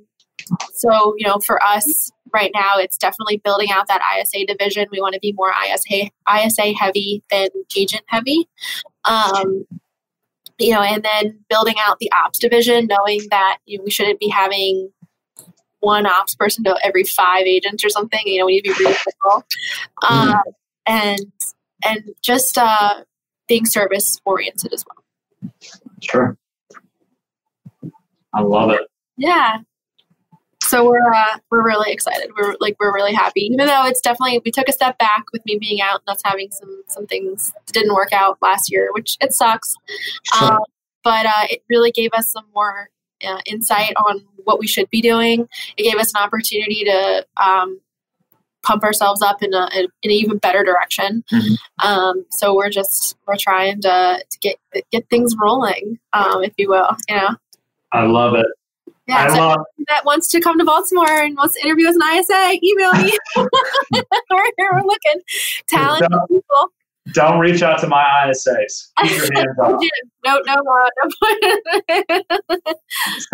[0.74, 4.86] so, you know, for us right now, it's definitely building out that ISA division.
[4.90, 8.48] We want to be more ISA ISA heavy than agent heavy.
[9.04, 9.66] Um,
[10.58, 14.20] you know, and then building out the ops division, knowing that you know, we shouldn't
[14.20, 14.90] be having
[15.84, 18.20] one ops person to every five agents or something.
[18.24, 19.44] You know, we need to be reasonable.
[20.08, 20.40] Um, mm
[20.86, 21.20] and
[21.84, 23.02] and just uh,
[23.48, 25.52] being service oriented as well.
[26.00, 26.36] Sure.
[28.32, 28.82] I love it.
[29.16, 29.58] Yeah.
[30.62, 32.30] So we're uh, we're really excited.
[32.36, 35.44] We're like we're really happy, even though it's definitely we took a step back with
[35.44, 38.88] me being out and us having some some things that didn't work out last year,
[38.92, 39.74] which it sucks.
[40.34, 40.52] Sure.
[40.52, 40.60] Um,
[41.02, 42.88] but uh, it really gave us some more
[43.24, 45.48] uh, insight on what we should be doing.
[45.76, 47.80] It gave us an opportunity to um,
[48.62, 51.24] pump ourselves up in a in an even better direction.
[51.32, 51.86] Mm-hmm.
[51.86, 54.56] Um, so we're just we're trying to, to get
[54.90, 56.90] get things rolling, um, if you will.
[57.08, 57.36] You know.
[57.92, 58.46] I love it.
[59.06, 61.96] Yeah, I so love- that wants to come to Baltimore and wants to interview as
[61.96, 63.12] an ISA, email me.
[63.36, 65.20] we're, we're looking
[65.68, 66.72] talented people.
[67.12, 68.90] Don't reach out to my ISAs.
[69.02, 69.82] Keep your hands off.
[70.24, 70.88] no, no, no.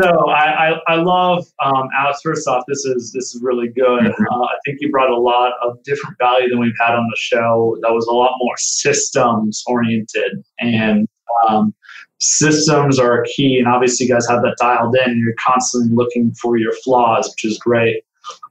[0.03, 2.19] so I, I, I love um, Alex.
[2.25, 4.03] First off, this is this is really good.
[4.03, 4.25] Mm-hmm.
[4.29, 7.17] Uh, I think you brought a lot of different value than we've had on the
[7.17, 7.79] show.
[7.83, 11.07] That was a lot more systems oriented, and
[11.49, 11.73] um,
[12.19, 13.61] systems are key.
[13.61, 15.17] And obviously, you guys have that dialed in.
[15.17, 18.03] You're constantly looking for your flaws, which is great.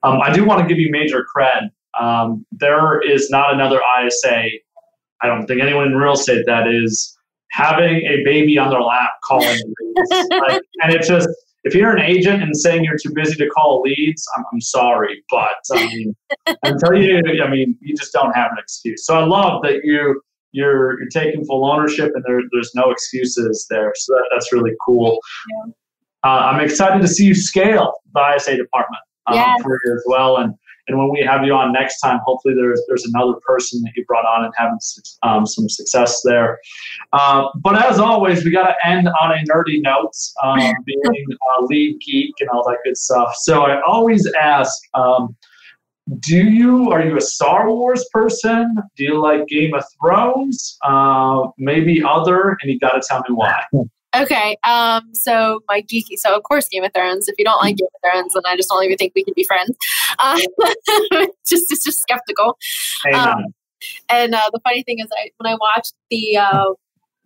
[0.03, 1.69] Um, I do want to give you major cred.
[1.99, 4.49] Um, there is not another ISA
[5.21, 7.17] I don't think anyone in real estate that is
[7.51, 9.59] having a baby on their lap calling
[10.11, 11.29] like, and it's just
[11.63, 15.21] if you're an agent and saying you're too busy to call leads, I'm, I'm sorry,
[15.29, 16.15] but I mean,
[16.63, 19.05] until you, I mean, you just don't have an excuse.
[19.05, 23.67] So I love that you you're you're taking full ownership and there, there's no excuses
[23.69, 23.93] there.
[23.95, 25.19] So that, that's really cool.
[25.51, 25.71] Yeah.
[26.23, 29.61] Uh, I'm excited to see you scale the ISA department um, yes.
[29.61, 30.37] for you as well.
[30.37, 30.53] And
[30.89, 34.03] and when we have you on next time, hopefully there's there's another person that you
[34.05, 34.79] brought on and having
[35.23, 36.59] um, some success there.
[37.13, 40.11] Uh, but as always, we got to end on a nerdy note,
[40.43, 41.25] um, being
[41.59, 43.35] a lead geek and all that good stuff.
[43.35, 44.73] So I always ask.
[44.93, 45.35] Um,
[46.21, 48.75] do you are you a Star Wars person?
[48.97, 50.75] Do you like Game of Thrones?
[50.83, 53.63] Uh, maybe other, and you got to tell me why.
[54.15, 57.27] Okay, um, so my geeky, so of course Game of Thrones.
[57.27, 59.33] If you don't like Game of Thrones, then I just don't even think we can
[59.35, 59.77] be friends.
[60.17, 60.39] Uh,
[61.47, 62.57] just, it's just skeptical.
[63.13, 63.53] Um,
[64.09, 66.73] and uh, the funny thing is, I when I watched the uh,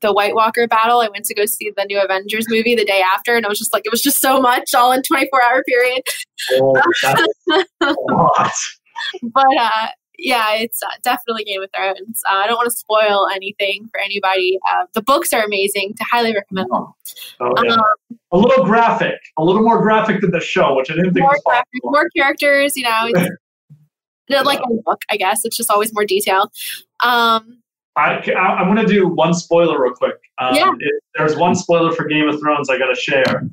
[0.02, 3.02] the White Walker battle, I went to go see the new Avengers movie the day
[3.02, 5.42] after, and it was just like it was just so much all in twenty four
[5.42, 6.04] hour period.
[6.52, 6.82] Oh,
[9.24, 9.88] but uh,
[10.18, 12.22] yeah, it's uh, definitely Game of Thrones.
[12.30, 14.60] Uh, I don't want to spoil anything for anybody.
[14.70, 15.94] Uh, the books are amazing.
[15.98, 16.94] To highly recommend them.
[17.40, 17.74] Oh, yeah.
[17.74, 17.82] um,
[18.32, 21.34] a little graphic, a little more graphic than the show, which I didn't think more
[21.34, 23.10] was graphic, More characters, you know.
[24.44, 25.46] like a book, I guess.
[25.46, 26.52] It's just always more detail.
[27.00, 27.60] Um,
[27.96, 30.16] I, I, am going to do one spoiler real quick.
[30.40, 30.72] Um, yeah.
[30.80, 33.48] It, there's one spoiler for Game of Thrones I got to share.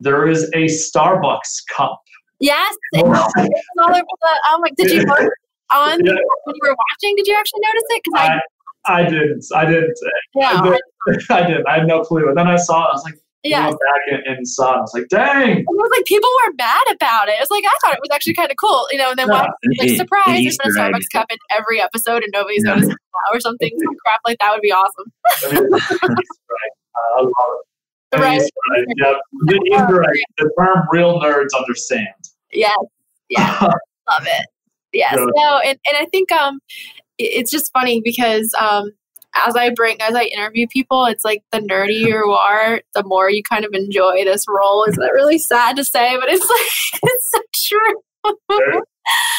[0.00, 2.00] There is a Starbucks cup.
[2.40, 2.74] Yes.
[2.92, 5.04] It's, it's all over the, oh my, did you
[5.72, 6.12] on yeah.
[6.44, 7.16] when you were watching?
[7.16, 8.02] Did you actually notice it?
[8.04, 8.40] Because
[8.86, 9.44] I, I, I, didn't.
[9.54, 9.98] I didn't.
[10.34, 11.66] Yeah, I, did, I didn't.
[11.68, 12.28] I had no clue.
[12.28, 12.90] And then I saw it.
[12.90, 13.70] I was like, yeah.
[13.70, 14.76] back and, and, saw it.
[14.76, 15.58] I was like, dang.
[15.58, 17.32] it was like people were mad about it.
[17.32, 19.10] It was like I thought it was actually kind of cool, you know.
[19.10, 19.46] And then yeah.
[19.78, 22.74] like surprise, there's been a Starbucks cup in every episode, and nobody's yeah.
[22.74, 22.96] noticed
[23.32, 23.70] or something.
[23.84, 25.12] Some crap like that would be awesome.
[25.44, 25.82] I, mean, right.
[26.96, 27.32] Uh, I love
[28.12, 28.16] it.
[28.16, 28.40] Right.
[28.40, 28.86] right.
[28.96, 29.16] Yep.
[29.46, 30.22] The, right.
[30.38, 32.06] the term real nerds understand.
[32.52, 32.76] Yes.
[33.28, 33.58] Yeah.
[33.60, 33.72] love
[34.22, 34.46] it.
[34.94, 35.16] Yes.
[35.18, 36.60] No, and, and I think um
[37.18, 38.90] it's just funny because um
[39.34, 43.30] as I bring as I interview people, it's like the nerdier you are, the more
[43.30, 44.84] you kind of enjoy this role.
[44.84, 46.16] Is that really sad to say?
[46.18, 46.48] But it's
[47.02, 48.34] like it's so true.
[48.48, 48.82] there,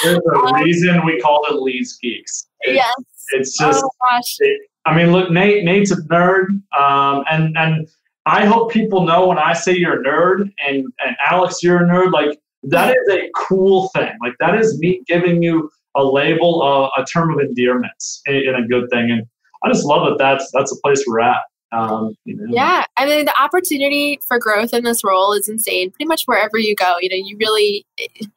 [0.03, 2.47] there's a um, reason we call it Leads Geeks.
[2.62, 2.93] It, yes.
[3.32, 6.49] It's just oh, it, I mean, look, Nate Nate's a nerd.
[6.78, 7.88] Um and and
[8.26, 11.88] I hope people know when I say you're a nerd and, and Alex, you're a
[11.88, 12.39] nerd, like
[12.70, 14.11] that is a cool thing.
[14.22, 17.91] Like that is me giving you a label, uh, a term of endearment
[18.26, 19.11] in, a good thing.
[19.11, 19.24] And
[19.63, 21.38] I just love that that's, that's a place we're at.
[21.72, 22.45] Um, you know.
[22.47, 25.91] Yeah, I mean the opportunity for growth in this role is insane.
[25.91, 27.86] Pretty much wherever you go, you know, you really,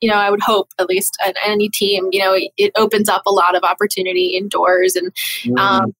[0.00, 3.22] you know, I would hope at least at any team, you know, it, opens up
[3.26, 5.14] a lot of opportunity indoors and,
[5.44, 5.58] mm.
[5.58, 5.94] um,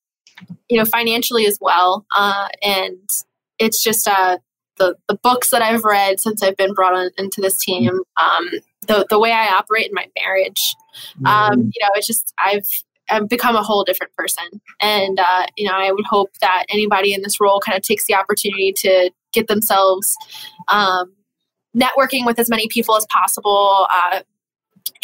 [0.68, 2.06] you know, financially as well.
[2.16, 3.08] Uh, and
[3.58, 4.38] it's just uh,
[4.78, 8.48] the, the books that I've read since I've been brought on, into this team, um,
[8.86, 10.74] the, the way I operate in my marriage,
[11.26, 12.66] um, you know, it's just, I've,
[13.10, 14.44] I've become a whole different person.
[14.80, 18.06] And, uh, you know, I would hope that anybody in this role kind of takes
[18.06, 20.16] the opportunity to get themselves
[20.68, 21.12] um,
[21.76, 23.86] networking with as many people as possible.
[23.92, 24.20] Uh,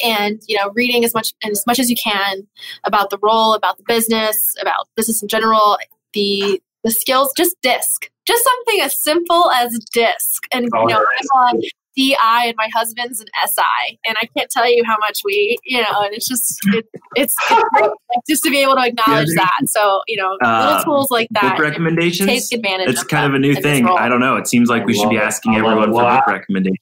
[0.03, 2.47] and you know reading as much as much as you can
[2.85, 5.79] about the role about the business about business in general
[6.15, 10.45] the the skills just disc just something as simple as disc.
[10.53, 11.61] And oh, you know, I'm on
[11.97, 15.81] DI and my husband's an SI, and I can't tell you how much we, you
[15.81, 17.91] know, and it's just it, it's, like,
[18.29, 19.61] just to be able to acknowledge yeah, that.
[19.67, 21.57] So you know, uh, little tools like that.
[21.57, 22.29] Book recommendations.
[22.29, 22.89] Take advantage.
[22.89, 23.87] It's kind of a new thing.
[23.87, 24.37] I don't know.
[24.37, 26.79] It seems like we should be asking everyone for book recommendations.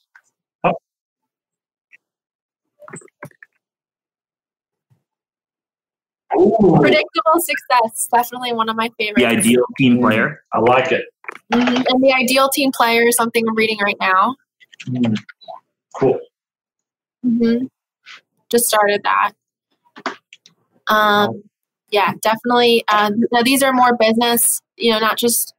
[6.37, 6.79] Ooh.
[6.81, 9.21] Predictable success, definitely one of my favorites.
[9.21, 10.43] The ideal team player.
[10.53, 11.05] I like it.
[11.53, 11.83] Mm-hmm.
[11.89, 14.37] And the ideal team player is something I'm reading right now.
[14.87, 15.17] Mm.
[15.95, 16.21] Cool.
[17.25, 17.67] Mm-hmm.
[18.49, 19.33] Just started that.
[20.87, 21.43] Um,
[21.91, 22.85] yeah, definitely.
[22.89, 25.55] Uh, now these are more business, you know, not just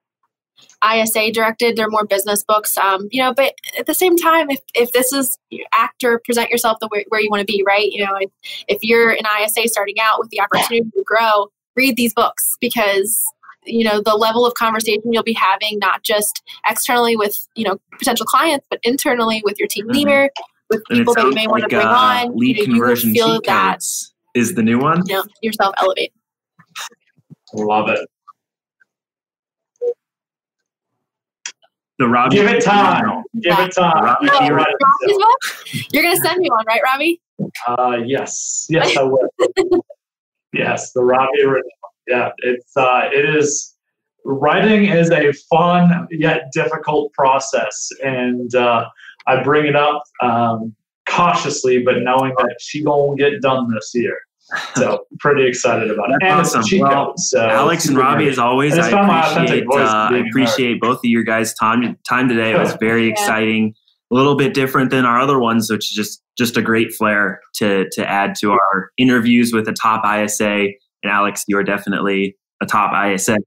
[0.83, 1.75] ISA directed.
[1.75, 3.33] They're more business books, um, you know.
[3.33, 5.37] But at the same time, if, if this is
[5.73, 7.89] actor, present yourself the way, where you want to be, right?
[7.91, 8.29] You know, if,
[8.67, 13.19] if you're an ISA starting out with the opportunity to grow, read these books because
[13.65, 17.77] you know the level of conversation you'll be having not just externally with you know
[17.97, 19.95] potential clients but internally with your team mm-hmm.
[19.95, 20.29] leader
[20.69, 23.15] with people that you may like, want to bring uh, on lead you know, conversion
[23.15, 23.79] you feel that
[24.35, 26.13] is the new one you know, yourself elevate
[27.53, 28.09] love it
[31.99, 32.37] the Robbie.
[32.37, 33.23] Give it time.
[33.41, 34.03] Give it time.
[34.03, 34.39] Robbie, no,
[35.91, 37.21] You're going to send me one, right, Robbie?
[37.67, 38.67] Uh, yes.
[38.69, 39.29] Yes, I will.
[40.53, 41.69] yes, the Robbie original.
[42.07, 43.75] Yeah, it's uh, it is
[44.25, 48.85] writing is a fun yet difficult process, and uh,
[49.25, 50.75] I bring it up um,
[51.07, 54.17] cautiously, but knowing that she gonna get done this year.
[54.75, 56.17] So pretty excited about it.
[56.21, 56.63] And awesome.
[56.79, 61.23] Well, so Alex and Robbie, as always, I appreciate, uh, I appreciate both of your
[61.23, 62.51] guys' time time today.
[62.51, 63.13] It was very yeah.
[63.13, 63.73] exciting,
[64.11, 67.41] a little bit different than our other ones, which is just just a great flair
[67.55, 70.67] to to add to our interviews with a top ISA.
[71.03, 73.37] And Alex, you are definitely a top ISA.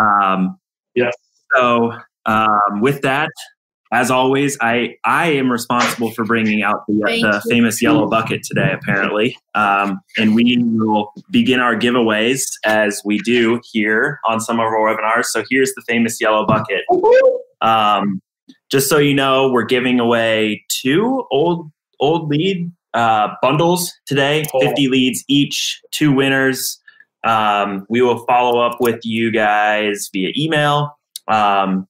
[0.00, 0.58] Um,
[0.94, 1.14] yes.
[1.54, 1.92] So
[2.26, 3.30] um, with that,
[3.92, 8.72] as always, I I am responsible for bringing out the, the famous yellow bucket today,
[8.72, 14.66] apparently, um, and we will begin our giveaways as we do here on some of
[14.66, 15.24] our webinars.
[15.24, 16.84] So here's the famous yellow bucket.
[17.60, 18.22] Um,
[18.70, 24.88] just so you know, we're giving away two old old lead uh, bundles today, 50
[24.88, 26.80] leads each, two winners.
[27.24, 30.96] Um, we will follow up with you guys via email.
[31.28, 31.86] Um,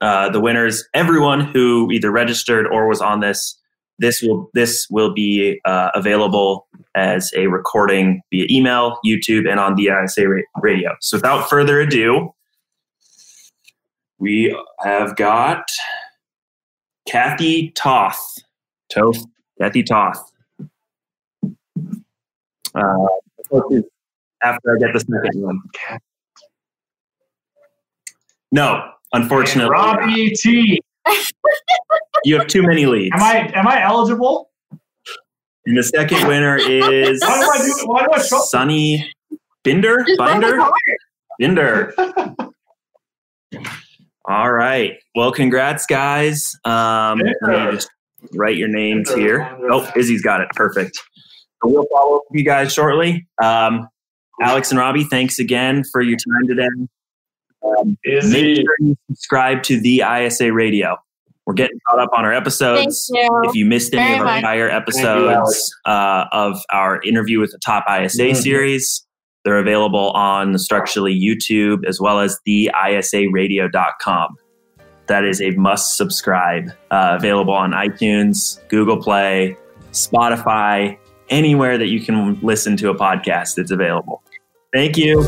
[0.00, 3.56] uh, the winners, everyone who either registered or was on this,
[3.98, 9.74] this will this will be uh, available as a recording via email, YouTube, and on
[9.74, 10.26] the ISA
[10.60, 10.96] radio.
[11.00, 12.34] So, without further ado,
[14.18, 15.64] we have got
[17.06, 18.38] Kathy Toth.
[18.92, 19.18] Toth.
[19.60, 20.32] Kathy Toth.
[22.74, 23.06] Uh,
[24.42, 25.60] after I get the second one.
[28.52, 29.74] No, unfortunately.
[29.76, 30.80] And Robbie T.
[32.24, 33.14] you have too many leads.
[33.14, 34.50] Am I am I eligible?
[35.66, 39.12] And the second winner is why do I do, why do I Sunny
[39.64, 40.04] Binder?
[40.16, 40.58] Binder?
[41.38, 41.94] Binder.
[44.26, 44.98] All right.
[45.14, 46.54] Well, congrats, guys.
[46.64, 47.20] Um,
[47.72, 47.90] just
[48.34, 49.58] write your names here.
[49.70, 50.48] Oh, Izzy's got it.
[50.54, 50.96] Perfect.
[51.62, 53.26] So we'll follow up with you guys shortly.
[53.42, 53.88] Um,
[54.40, 56.68] Alex and Robbie, thanks again for your time today.
[57.62, 60.96] Um, make sure you subscribe to the ISA Radio.
[61.46, 63.10] We're getting caught up on our episodes.
[63.12, 63.42] You.
[63.44, 64.42] If you missed any Very of our much.
[64.42, 68.34] prior episodes you, uh, of our interview with the Top ISA mm-hmm.
[68.36, 69.04] series,
[69.44, 74.36] they're available on Structurely YouTube as well as the ISARadio.com.
[75.08, 76.70] That is a must subscribe.
[76.90, 79.56] Uh, available on iTunes, Google Play,
[79.90, 80.96] Spotify,
[81.30, 84.22] anywhere that you can listen to a podcast, it's available.
[84.72, 85.26] Thank you.